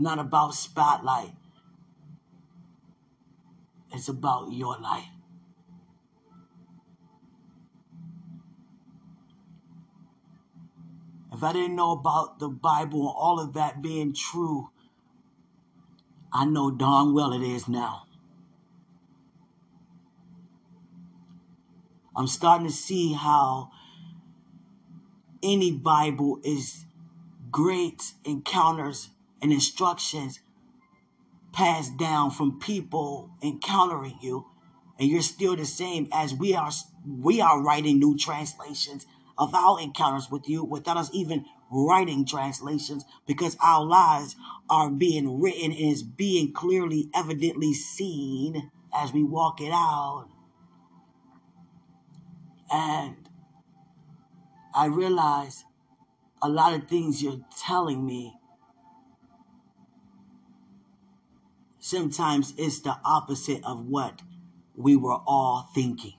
[0.00, 1.34] Not about spotlight.
[3.92, 5.04] It's about your life.
[11.30, 14.70] If I didn't know about the Bible and all of that being true,
[16.32, 18.04] I know darn well it is now.
[22.16, 23.70] I'm starting to see how
[25.42, 26.86] any Bible is
[27.50, 29.10] great encounters
[29.42, 30.40] and instructions
[31.52, 34.46] passed down from people encountering you
[34.98, 36.70] and you're still the same as we are
[37.06, 39.06] we are writing new translations
[39.38, 44.36] of our encounters with you without us even writing translations because our lives
[44.68, 50.28] are being written and is being clearly, evidently seen as we walk it out.
[52.72, 53.16] And
[54.74, 55.64] I realize
[56.42, 58.34] a lot of things you're telling me
[61.90, 64.22] sometimes it's the opposite of what
[64.76, 66.14] we were all thinking.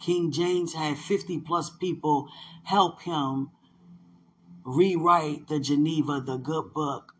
[0.00, 2.28] King James had 50 plus people
[2.64, 3.50] help him
[4.64, 7.14] rewrite the Geneva, the good book,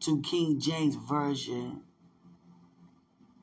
[0.00, 1.82] to King James Version.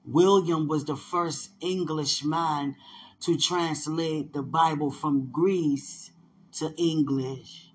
[0.06, 2.76] William was the first Englishman
[3.22, 6.12] to translate the Bible from Greece
[6.54, 7.71] to English.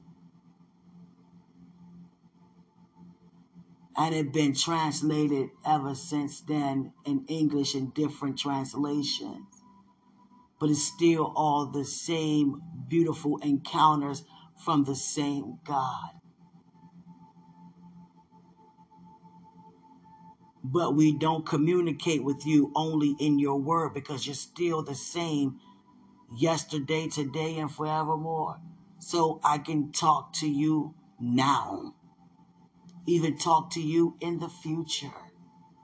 [3.97, 9.47] And it been translated ever since then in English in different translations.
[10.61, 14.25] But it's still all the same beautiful encounters
[14.65, 16.11] from the same God.
[20.63, 25.61] But we don't communicate with you only in your word because you're still the same
[26.37, 28.59] yesterday, today, and forevermore.
[28.99, 31.95] So I can talk to you now
[33.07, 35.15] even talk to you in the future,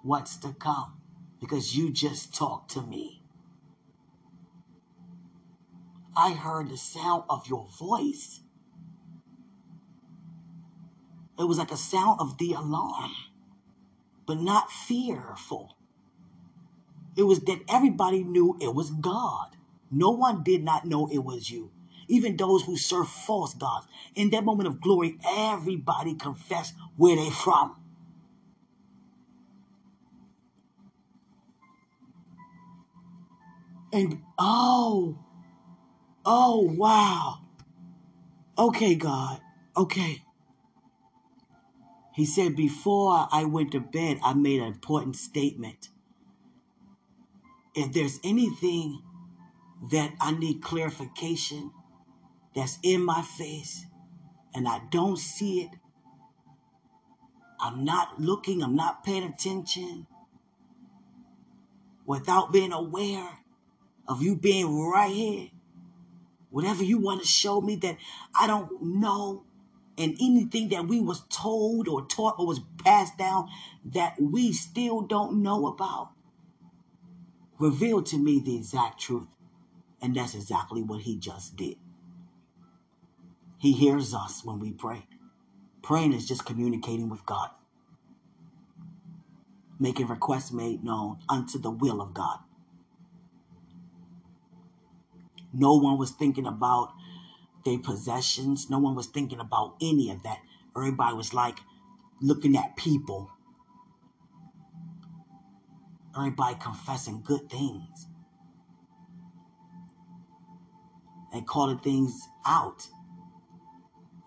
[0.02, 1.00] what's to come,
[1.40, 3.22] because you just talked to me.
[6.16, 8.40] I heard the sound of your voice.
[11.38, 13.12] It was like a sound of the alarm,
[14.26, 15.76] but not fearful.
[17.16, 19.56] It was that everybody knew it was God.
[19.90, 21.70] No one did not know it was you
[22.08, 23.86] even those who serve false gods.
[24.14, 27.76] In that moment of glory, everybody confessed where they from.
[33.92, 35.18] And oh,
[36.24, 37.40] oh, wow.
[38.58, 39.40] Okay, God.
[39.76, 40.22] Okay.
[42.14, 45.88] He said, Before I went to bed, I made an important statement.
[47.74, 49.02] If there's anything
[49.90, 51.72] that I need clarification,
[52.54, 53.86] that's in my face
[54.54, 55.70] and I don't see it,
[57.60, 60.06] I'm not looking, I'm not paying attention,
[62.04, 63.38] without being aware
[64.08, 65.48] of you being right here,
[66.50, 67.96] whatever you want to show me that
[68.38, 69.44] I don't know,
[69.96, 73.48] and anything that we was told or taught or was passed down
[73.84, 76.10] that we still don't know about,
[77.58, 79.28] reveal to me the exact truth.
[80.00, 81.76] And that's exactly what he just did.
[83.62, 85.06] He hears us when we pray.
[85.84, 87.50] Praying is just communicating with God,
[89.78, 92.40] making requests made known unto the will of God.
[95.52, 96.92] No one was thinking about
[97.64, 98.68] their possessions.
[98.68, 100.38] No one was thinking about any of that.
[100.76, 101.60] Everybody was like
[102.20, 103.30] looking at people.
[106.16, 108.08] Everybody confessing good things
[111.32, 112.88] and calling things out.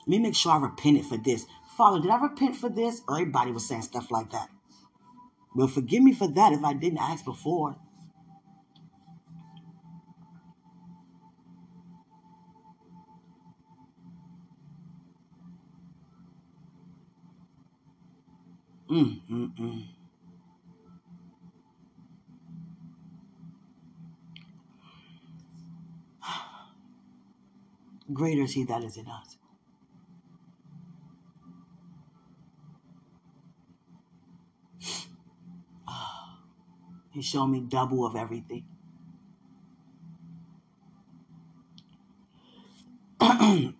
[0.07, 1.47] Let me make sure I repented for this.
[1.77, 3.01] Father, did I repent for this?
[3.09, 4.49] Everybody was saying stuff like that.
[5.55, 7.77] Well, forgive me for that if I didn't ask before.
[18.89, 19.85] Mm, mm, mm.
[28.13, 29.37] Greater is he that is in us.
[37.15, 38.65] He showed me double of everything.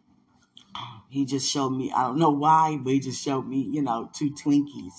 [1.10, 4.10] he just showed me, I don't know why, but he just showed me, you know,
[4.14, 4.94] two Twinkies.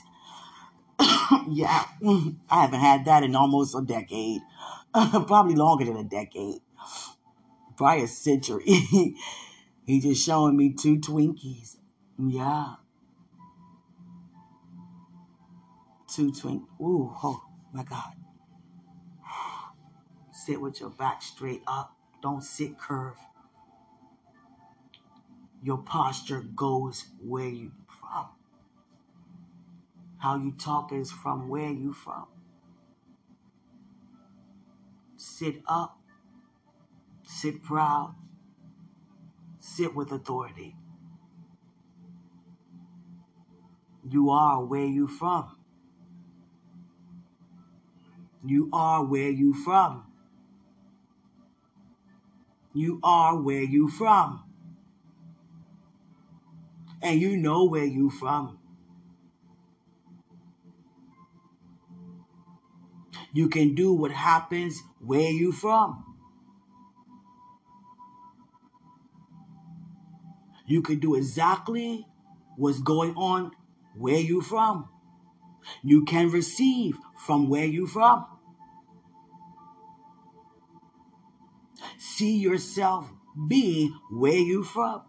[1.48, 1.86] yeah,
[2.50, 4.42] I haven't had that in almost a decade.
[4.92, 6.60] Probably longer than a decade.
[7.78, 8.64] Probably a century.
[9.86, 11.76] he just showing me two Twinkies.
[12.18, 12.74] Yeah.
[16.14, 16.66] Two Twinkies.
[16.82, 18.12] Ooh, oh my God.
[20.46, 21.96] Sit with your back straight up.
[22.22, 23.18] Don't sit curved.
[25.60, 28.26] Your posture goes where you from.
[30.18, 32.26] How you talk is from where you from.
[35.16, 35.98] Sit up.
[37.24, 38.14] Sit proud.
[39.58, 40.76] Sit with authority.
[44.08, 45.56] You are where you from.
[48.44, 50.05] You are where you from.
[52.76, 54.42] You are where you from.
[57.00, 58.58] And you know where you from.
[63.32, 66.04] You can do what happens where you from.
[70.66, 72.06] You can do exactly
[72.58, 73.52] what's going on
[73.96, 74.86] where you from.
[75.82, 78.26] You can receive from where you from.
[81.98, 83.10] See yourself
[83.48, 85.02] be where you from.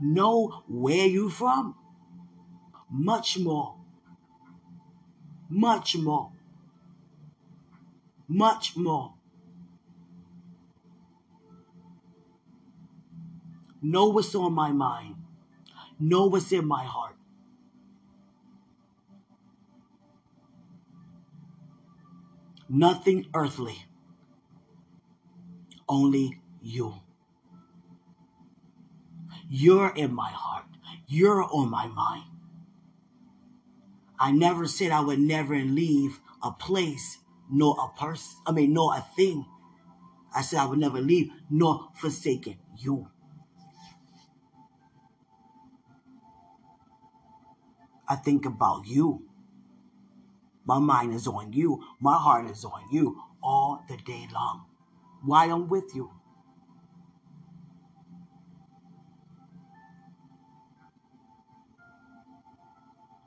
[0.00, 1.74] Know where you from.
[2.90, 3.76] Much more.
[5.48, 6.32] Much more.
[8.28, 9.14] Much more.
[13.80, 15.16] Know what's on my mind.
[16.00, 17.17] know what's in my heart.
[22.68, 23.86] Nothing earthly,
[25.88, 26.94] only you.
[29.48, 30.66] You're in my heart.
[31.06, 32.24] You're on my mind.
[34.18, 37.18] I never said I would never leave a place
[37.50, 39.46] nor a person, I mean, nor a thing.
[40.34, 43.08] I said I would never leave nor forsaken you.
[48.06, 49.27] I think about you.
[50.68, 51.82] My mind is on you.
[51.98, 54.66] My heart is on you all the day long.
[55.24, 56.10] Why I'm with you.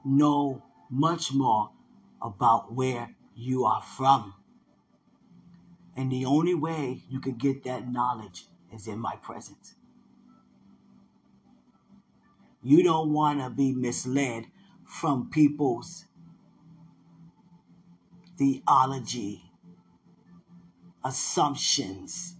[0.05, 0.61] Know
[0.91, 1.71] much more
[2.21, 4.35] about where you are from.
[5.97, 9.73] And the only way you can get that knowledge is in my presence.
[12.61, 14.45] You don't want to be misled
[14.85, 16.05] from people's
[18.41, 19.43] theology,
[21.05, 22.35] assumptions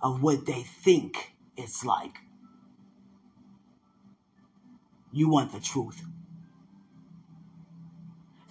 [0.00, 2.18] of what they think it's like.
[5.12, 6.00] You want the truth.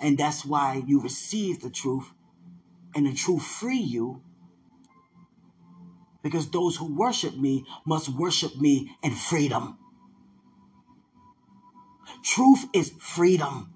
[0.01, 2.11] And that's why you receive the truth
[2.93, 4.21] and the truth free you.
[6.21, 9.77] Because those who worship me must worship me in freedom.
[12.23, 13.72] Truth is freedom.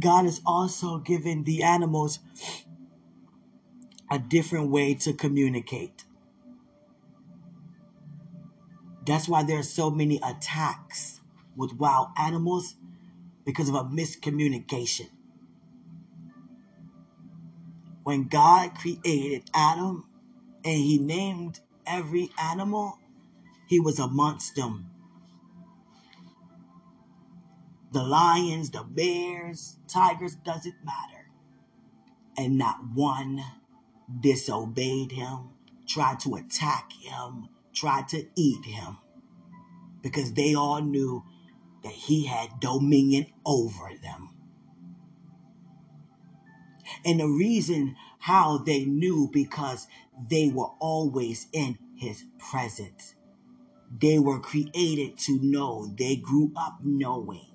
[0.00, 2.20] God has also given the animals
[4.10, 6.04] a different way to communicate.
[9.06, 11.20] That's why there are so many attacks
[11.56, 12.76] with wild animals
[13.44, 15.08] because of a miscommunication.
[18.02, 20.06] When God created Adam
[20.64, 22.98] and he named every animal,
[23.66, 24.90] he was amongst them
[27.92, 31.30] the lions, the bears, tigers, doesn't matter.
[32.36, 33.42] And not one
[34.20, 35.50] disobeyed him,
[35.86, 38.98] tried to attack him, tried to eat him,
[40.02, 41.24] because they all knew
[41.82, 44.30] that he had dominion over them.
[47.04, 49.86] And the reason how they knew because
[50.28, 53.14] they were always in his presence.
[53.98, 55.92] They were created to know.
[55.98, 57.49] They grew up knowing.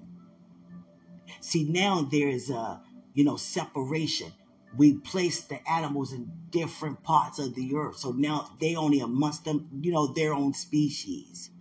[1.46, 2.82] See, now there is a,
[3.14, 4.34] you know, separation.
[4.76, 7.98] We place the animals in different parts of the earth.
[7.98, 11.52] So now they only amongst them, you know, their own species.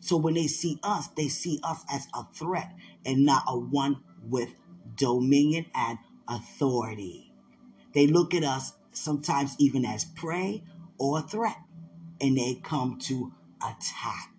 [0.00, 2.74] So when they see us, they see us as a threat
[3.06, 4.48] and not a one with
[4.96, 7.32] dominion and authority.
[7.94, 10.64] They look at us sometimes even as prey
[10.98, 11.58] or a threat,
[12.20, 13.32] and they come to
[13.62, 14.37] attack.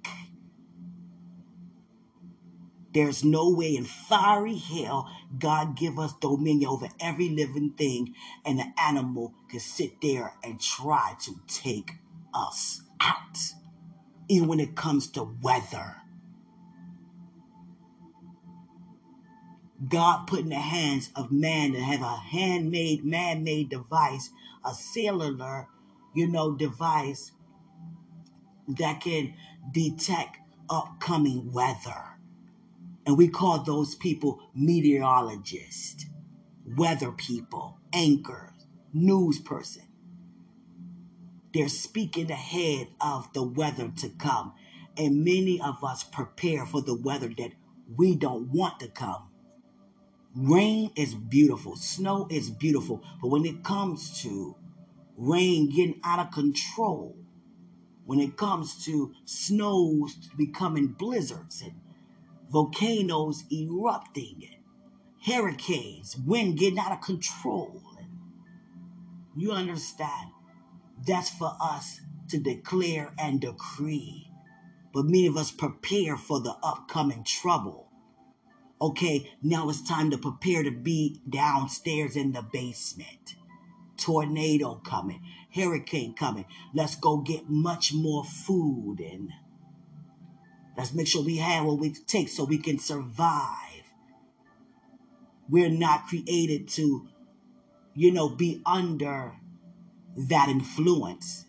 [2.92, 8.16] There's no way in fiery hell God give us dominion over every living thing
[8.46, 11.92] and the animal can sit there and try to take
[12.34, 13.38] us out.
[14.28, 15.98] Even when it comes to weather.
[19.88, 24.30] God put in the hands of man to have a handmade, man-made device,
[24.66, 25.68] a cellular,
[26.14, 27.32] you know, device
[28.68, 29.34] that can
[29.72, 30.38] detect
[30.70, 32.09] upcoming weather.
[33.06, 36.06] And we call those people meteorologists,
[36.66, 39.84] weather people, anchors, news person.
[41.54, 44.54] They're speaking ahead of the weather to come.
[44.98, 47.54] And many of us prepare for the weather that
[47.96, 49.30] we don't want to come.
[50.36, 54.56] Rain is beautiful, snow is beautiful, but when it comes to
[55.18, 57.18] rain getting out of control,
[58.06, 61.79] when it comes to snows becoming blizzards and
[62.50, 64.50] volcanoes erupting,
[65.26, 67.82] hurricanes, wind getting out of control.
[69.36, 70.32] You understand?
[71.06, 74.32] That's for us to declare and decree.
[74.94, 77.88] But many of us prepare for the upcoming trouble.
[78.82, 83.36] Okay, now it's time to prepare to be downstairs in the basement.
[83.98, 85.22] Tornado coming,
[85.54, 86.46] hurricane coming.
[86.74, 89.30] Let's go get much more food and
[90.80, 93.84] Let's make sure we have what we take so we can survive.
[95.50, 97.06] We're not created to,
[97.96, 99.34] you know, be under
[100.16, 101.48] that influence.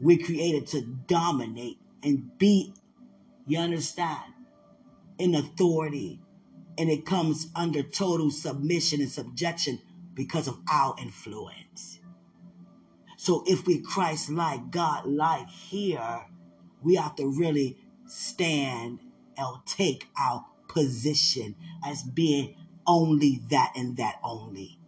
[0.00, 2.74] We're created to dominate and be,
[3.46, 4.32] you understand,
[5.18, 6.18] in authority.
[6.76, 9.80] And it comes under total submission and subjection
[10.14, 12.00] because of our influence.
[13.18, 16.26] So if we Christ like, God like here,
[16.82, 17.78] we have to really
[18.08, 19.00] stand
[19.36, 21.54] and take our position
[21.84, 22.56] as being
[22.86, 24.78] only that and that only.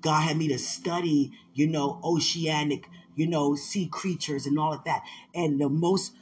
[0.00, 4.84] God had me to study, you know, oceanic, you know, sea creatures and all of
[4.84, 5.02] that.
[5.34, 6.12] And the most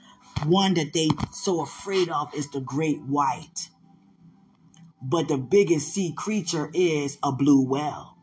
[0.46, 3.68] one that they so afraid of is the great white.
[5.02, 8.16] But the biggest sea creature is a blue whale.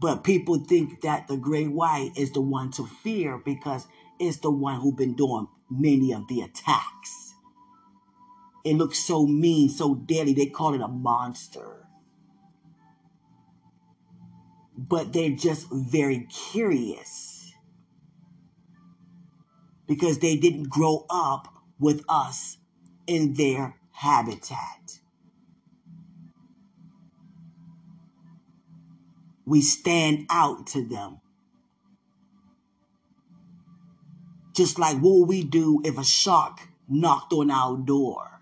[0.00, 3.86] But people think that the great white is the one to fear because
[4.22, 7.34] it's the one who's been doing many of the attacks.
[8.64, 10.32] It looks so mean, so deadly.
[10.32, 11.86] They call it a monster.
[14.78, 17.52] But they're just very curious
[19.88, 22.58] because they didn't grow up with us
[23.06, 25.00] in their habitat.
[29.44, 31.21] We stand out to them.
[34.52, 38.40] Just like what would we do if a shark knocked on our door?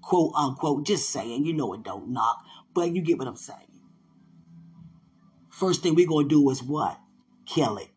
[0.00, 3.58] Quote unquote, just saying, you know it don't knock, but you get what I'm saying.
[5.48, 6.98] First thing we're gonna do is what?
[7.46, 7.88] Kill it.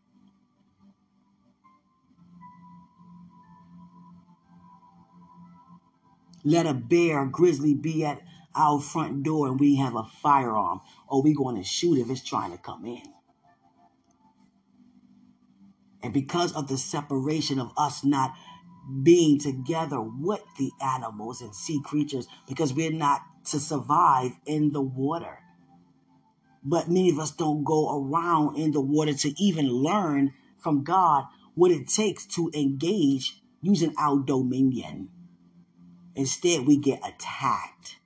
[6.44, 8.22] Let a bear, grizzly be at
[8.54, 12.52] our front door and we have a firearm, or we to shoot if it's trying
[12.52, 13.15] to come in.
[16.02, 18.34] And because of the separation of us not
[19.02, 24.80] being together with the animals and sea creatures, because we're not to survive in the
[24.80, 25.40] water.
[26.62, 31.24] But many of us don't go around in the water to even learn from God
[31.54, 35.08] what it takes to engage using our dominion.
[36.14, 37.98] Instead, we get attacked.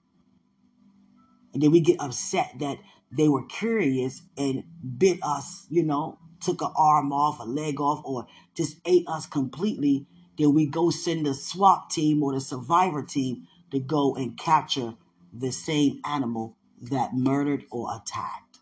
[1.53, 2.79] And then we get upset that
[3.11, 4.65] they were curious and
[4.99, 9.27] bit us, you know, took an arm off, a leg off, or just ate us
[9.27, 10.07] completely,
[10.39, 14.95] then we go send the SWAT team or the survivor team to go and capture
[15.33, 18.59] the same animal that murdered or attacked.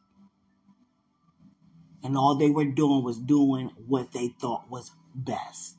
[2.03, 5.77] And all they were doing was doing what they thought was best.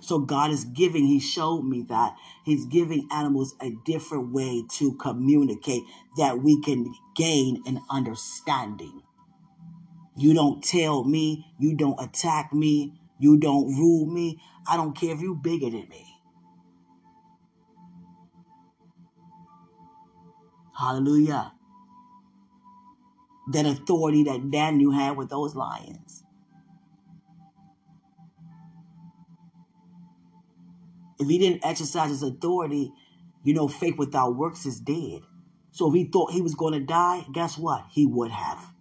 [0.00, 4.94] So God is giving, He showed me that He's giving animals a different way to
[4.94, 5.82] communicate
[6.16, 9.02] that we can gain an understanding.
[10.16, 11.46] You don't tell me.
[11.58, 12.98] You don't attack me.
[13.18, 14.40] You don't rule me.
[14.66, 16.06] I don't care if you're bigger than me.
[20.76, 21.52] Hallelujah.
[23.52, 26.24] That authority that Daniel had with those lions.
[31.18, 32.92] If he didn't exercise his authority,
[33.42, 35.22] you know, faith without works is dead.
[35.70, 37.86] So if he thought he was going to die, guess what?
[37.90, 38.75] He would have.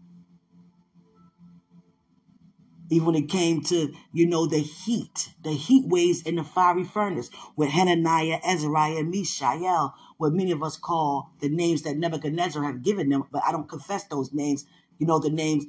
[2.90, 6.84] Even when it came to, you know, the heat, the heat waves in the fiery
[6.84, 12.84] furnace with Hananiah, Azariah, Mishael, what many of us call the names that Nebuchadnezzar have
[12.84, 14.66] given them, but I don't confess those names.
[15.00, 15.66] You know, the names,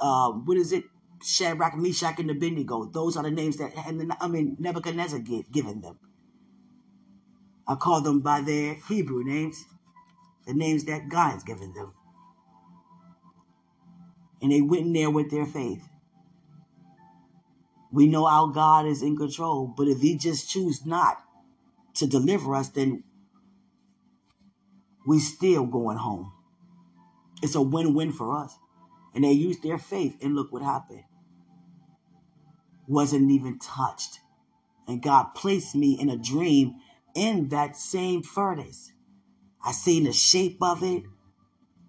[0.00, 0.84] uh, what is it?
[1.22, 2.86] Shadrach, Meshach, and Abednego.
[2.86, 5.98] Those are the names that, and I mean, Nebuchadnezzar get, given them.
[7.68, 9.62] I call them by their Hebrew names,
[10.46, 11.92] the names that God has given them.
[14.40, 15.86] And they went in there with their faith.
[17.92, 21.18] We know our God is in control, but if He just choose not
[21.94, 23.02] to deliver us, then
[25.06, 26.32] we still going home.
[27.42, 28.56] It's a win-win for us.
[29.14, 31.02] And they used their faith, and look what happened.
[32.86, 34.20] Wasn't even touched.
[34.86, 36.76] And God placed me in a dream
[37.14, 38.92] in that same furnace.
[39.64, 41.02] I seen the shape of it,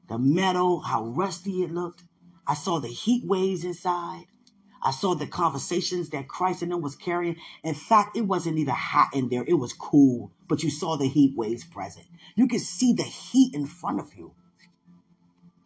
[0.09, 2.03] the metal, how rusty it looked.
[2.47, 4.25] I saw the heat waves inside.
[4.83, 7.35] I saw the conversations that Christ and them was carrying.
[7.63, 9.43] In fact, it wasn't even hot in there.
[9.47, 12.07] It was cool, but you saw the heat waves present.
[12.35, 14.33] You could see the heat in front of you.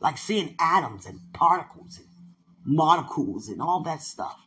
[0.01, 2.07] Like seeing atoms and particles and
[2.65, 4.37] molecules and all that stuff.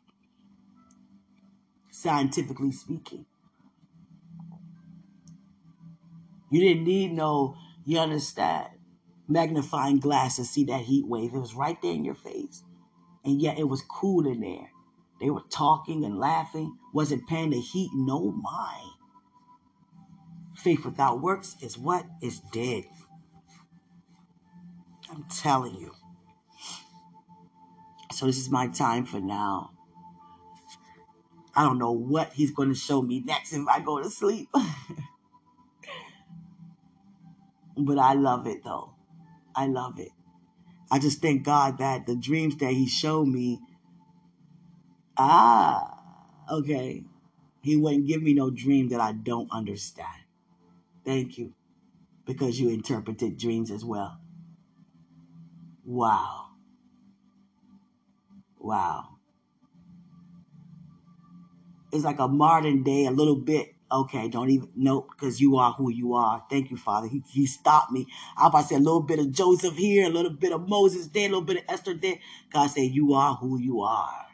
[1.90, 3.24] Scientifically speaking.
[6.50, 8.68] You didn't need no, you understand,
[9.26, 11.34] magnifying glass to see that heat wave.
[11.34, 12.62] It was right there in your face
[13.28, 14.70] and yet it was cool in there.
[15.20, 18.92] They were talking and laughing, wasn't paying the heat no mind.
[20.56, 22.06] Faith without works is what?
[22.22, 22.84] Is dead.
[25.10, 25.92] I'm telling you.
[28.12, 29.72] So this is my time for now.
[31.54, 34.48] I don't know what he's going to show me next if I go to sleep.
[37.76, 38.94] but I love it though.
[39.54, 40.12] I love it.
[40.90, 43.60] I just thank God that the dreams that he showed me,
[45.16, 45.98] ah,
[46.50, 47.04] okay.
[47.62, 50.22] He wouldn't give me no dream that I don't understand.
[51.04, 51.52] Thank you.
[52.24, 54.18] Because you interpreted dreams as well.
[55.84, 56.50] Wow.
[58.58, 59.18] Wow.
[61.92, 63.74] It's like a modern day, a little bit.
[63.90, 66.44] Okay, don't even nope, because you are who you are.
[66.50, 67.08] Thank you, Father.
[67.08, 68.06] He, he stopped me.
[68.36, 71.08] I about to say a little bit of Joseph here, a little bit of Moses
[71.08, 72.18] there, a little bit of Esther there.
[72.52, 74.26] God said, You are who you are.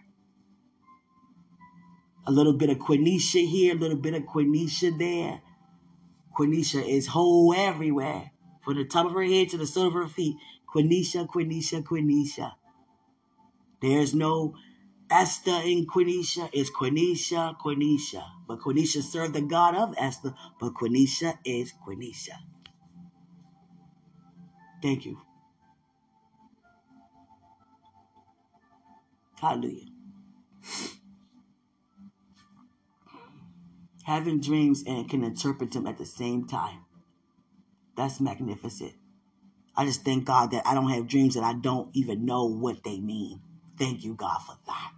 [2.26, 5.40] A little bit of Quenisha here, a little bit of Quenisha there.
[6.36, 8.32] Quenisha is whole everywhere.
[8.64, 10.36] From the top of her head to the sole of her feet.
[10.74, 12.52] Quenisha, Quenisha, Quenisha.
[13.80, 14.54] There's no
[15.14, 16.50] Esther in Quenisha.
[16.52, 18.24] is Quenisha, Quenisha.
[18.48, 22.36] But Quenisha served the God of Esther, but Quenisha is Quenisha.
[24.82, 25.20] Thank you.
[29.40, 29.86] Hallelujah.
[34.02, 36.80] Having dreams and can interpret them at the same time.
[37.96, 38.94] That's magnificent.
[39.76, 42.82] I just thank God that I don't have dreams that I don't even know what
[42.82, 43.42] they mean.
[43.78, 44.93] Thank you, God, for that.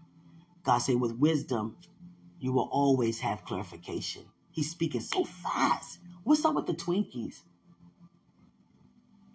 [0.66, 1.76] God said, with wisdom,
[2.40, 4.24] you will always have clarification.
[4.50, 6.00] He's speaking so fast.
[6.24, 7.42] What's up with the Twinkies?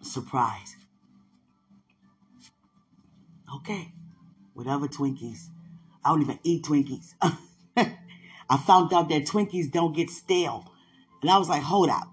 [0.02, 0.76] Surprise.
[3.56, 3.92] Okay,
[4.52, 5.46] whatever Twinkies.
[6.04, 7.14] I don't even eat Twinkies.
[7.76, 10.70] I found out that Twinkies don't get stale.
[11.22, 12.08] And I was like, hold up.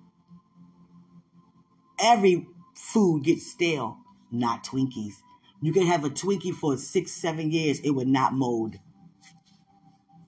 [2.00, 3.98] Every food gets stale,
[4.32, 5.16] not Twinkies.
[5.62, 8.78] You can have a Twinkie for six, seven years, it would not mold.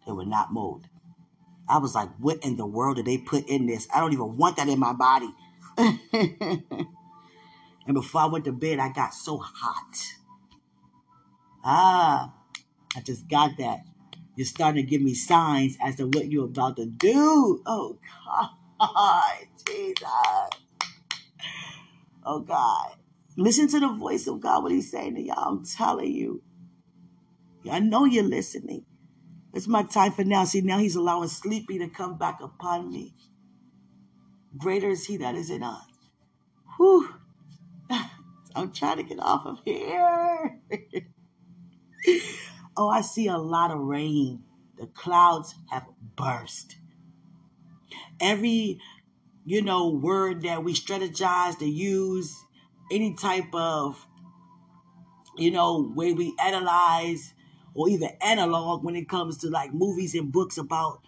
[0.08, 0.88] It would not mold.
[1.70, 3.88] I was like, what in the world did they put in this?
[3.94, 5.30] I don't even want that in my body.
[5.78, 6.64] and
[7.94, 9.96] before I went to bed, I got so hot.
[11.64, 12.34] Ah,
[12.96, 13.82] I just got that.
[14.36, 17.62] You're starting to give me signs as to what you're about to do.
[17.66, 17.98] Oh,
[18.80, 19.48] God.
[19.68, 20.04] Jesus.
[22.26, 22.96] Oh, God.
[23.38, 25.48] Listen to the voice of God, what he's saying to y'all.
[25.48, 26.42] I'm telling you.
[27.70, 28.86] I know you're listening.
[29.54, 30.46] It's my time for now.
[30.46, 33.14] See, now he's allowing sleepy to come back upon me.
[34.58, 35.86] Greater is he that is in us.
[36.78, 37.10] Whew.
[38.56, 40.60] I'm trying to get off of here.
[42.78, 44.44] oh, I see a lot of rain.
[44.78, 45.86] The clouds have
[46.16, 46.78] burst.
[48.20, 48.80] Every,
[49.46, 52.36] you know, word that we strategize to use,
[52.92, 54.06] any type of,
[55.38, 57.34] you know, way we analyze
[57.74, 61.02] or even analog when it comes to like movies and books about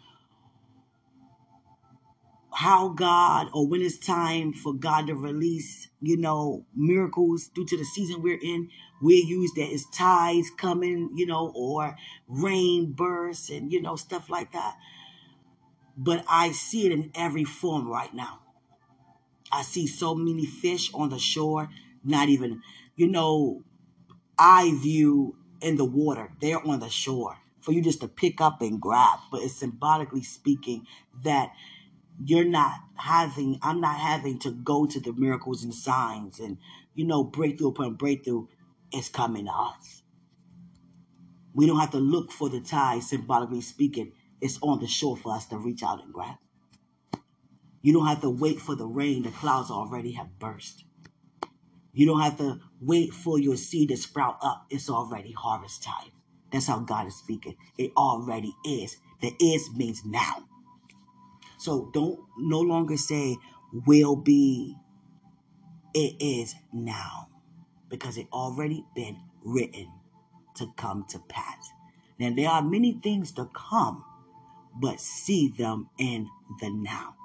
[2.54, 7.78] how God or when it's time for God to release, you know, miracles due to
[7.78, 8.70] the season we're in.
[9.02, 11.98] We're used that as tides coming, you know, or
[12.28, 14.76] rain bursts and, you know, stuff like that.
[15.98, 18.40] But I see it in every form right now.
[19.52, 21.70] I see so many fish on the shore,
[22.04, 22.62] not even,
[22.96, 23.64] you know,
[24.38, 26.32] I view in the water.
[26.42, 29.20] They're on the shore for you just to pick up and grab.
[29.32, 30.86] But it's symbolically speaking
[31.24, 31.54] that
[32.24, 36.58] you're not having, I'm not having to go to the miracles and signs and,
[36.94, 38.48] you know, breakthrough upon breakthrough
[38.94, 40.04] is coming to us.
[41.54, 44.12] We don't have to look for the tide, symbolically speaking.
[44.42, 46.36] It's on the shore for us to reach out and grab.
[47.82, 49.24] You don't have to wait for the rain.
[49.24, 50.84] The clouds already have burst.
[51.94, 54.66] You don't have to wait for your seed to sprout up.
[54.70, 56.12] It's already harvest time.
[56.52, 57.56] That's how God is speaking.
[57.78, 58.98] It already is.
[59.22, 60.48] The is means now.
[61.58, 63.38] So don't no longer say
[63.88, 64.76] will be.
[65.94, 67.30] It is now.
[67.90, 69.92] Because it already been written
[70.56, 71.72] to come to pass.
[72.20, 74.04] Now there are many things to come,
[74.76, 76.30] but see them in
[76.60, 77.16] the now.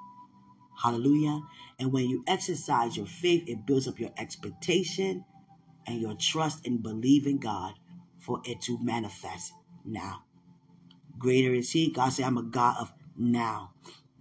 [0.81, 1.41] Hallelujah.
[1.77, 5.25] And when you exercise your faith, it builds up your expectation
[5.87, 7.73] and your trust in believing God
[8.19, 9.53] for it to manifest
[9.85, 10.23] now.
[11.17, 11.91] Greater is He.
[11.91, 13.71] God said, I'm a God of now.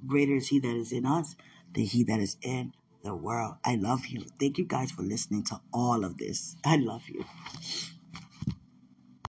[0.07, 1.37] Greater is He that is in us
[1.75, 2.73] than He that is in
[3.05, 3.57] the world.
[3.65, 4.25] I love you.
[4.41, 6.57] Thank you guys for listening to all of this.
[6.65, 7.25] I love you.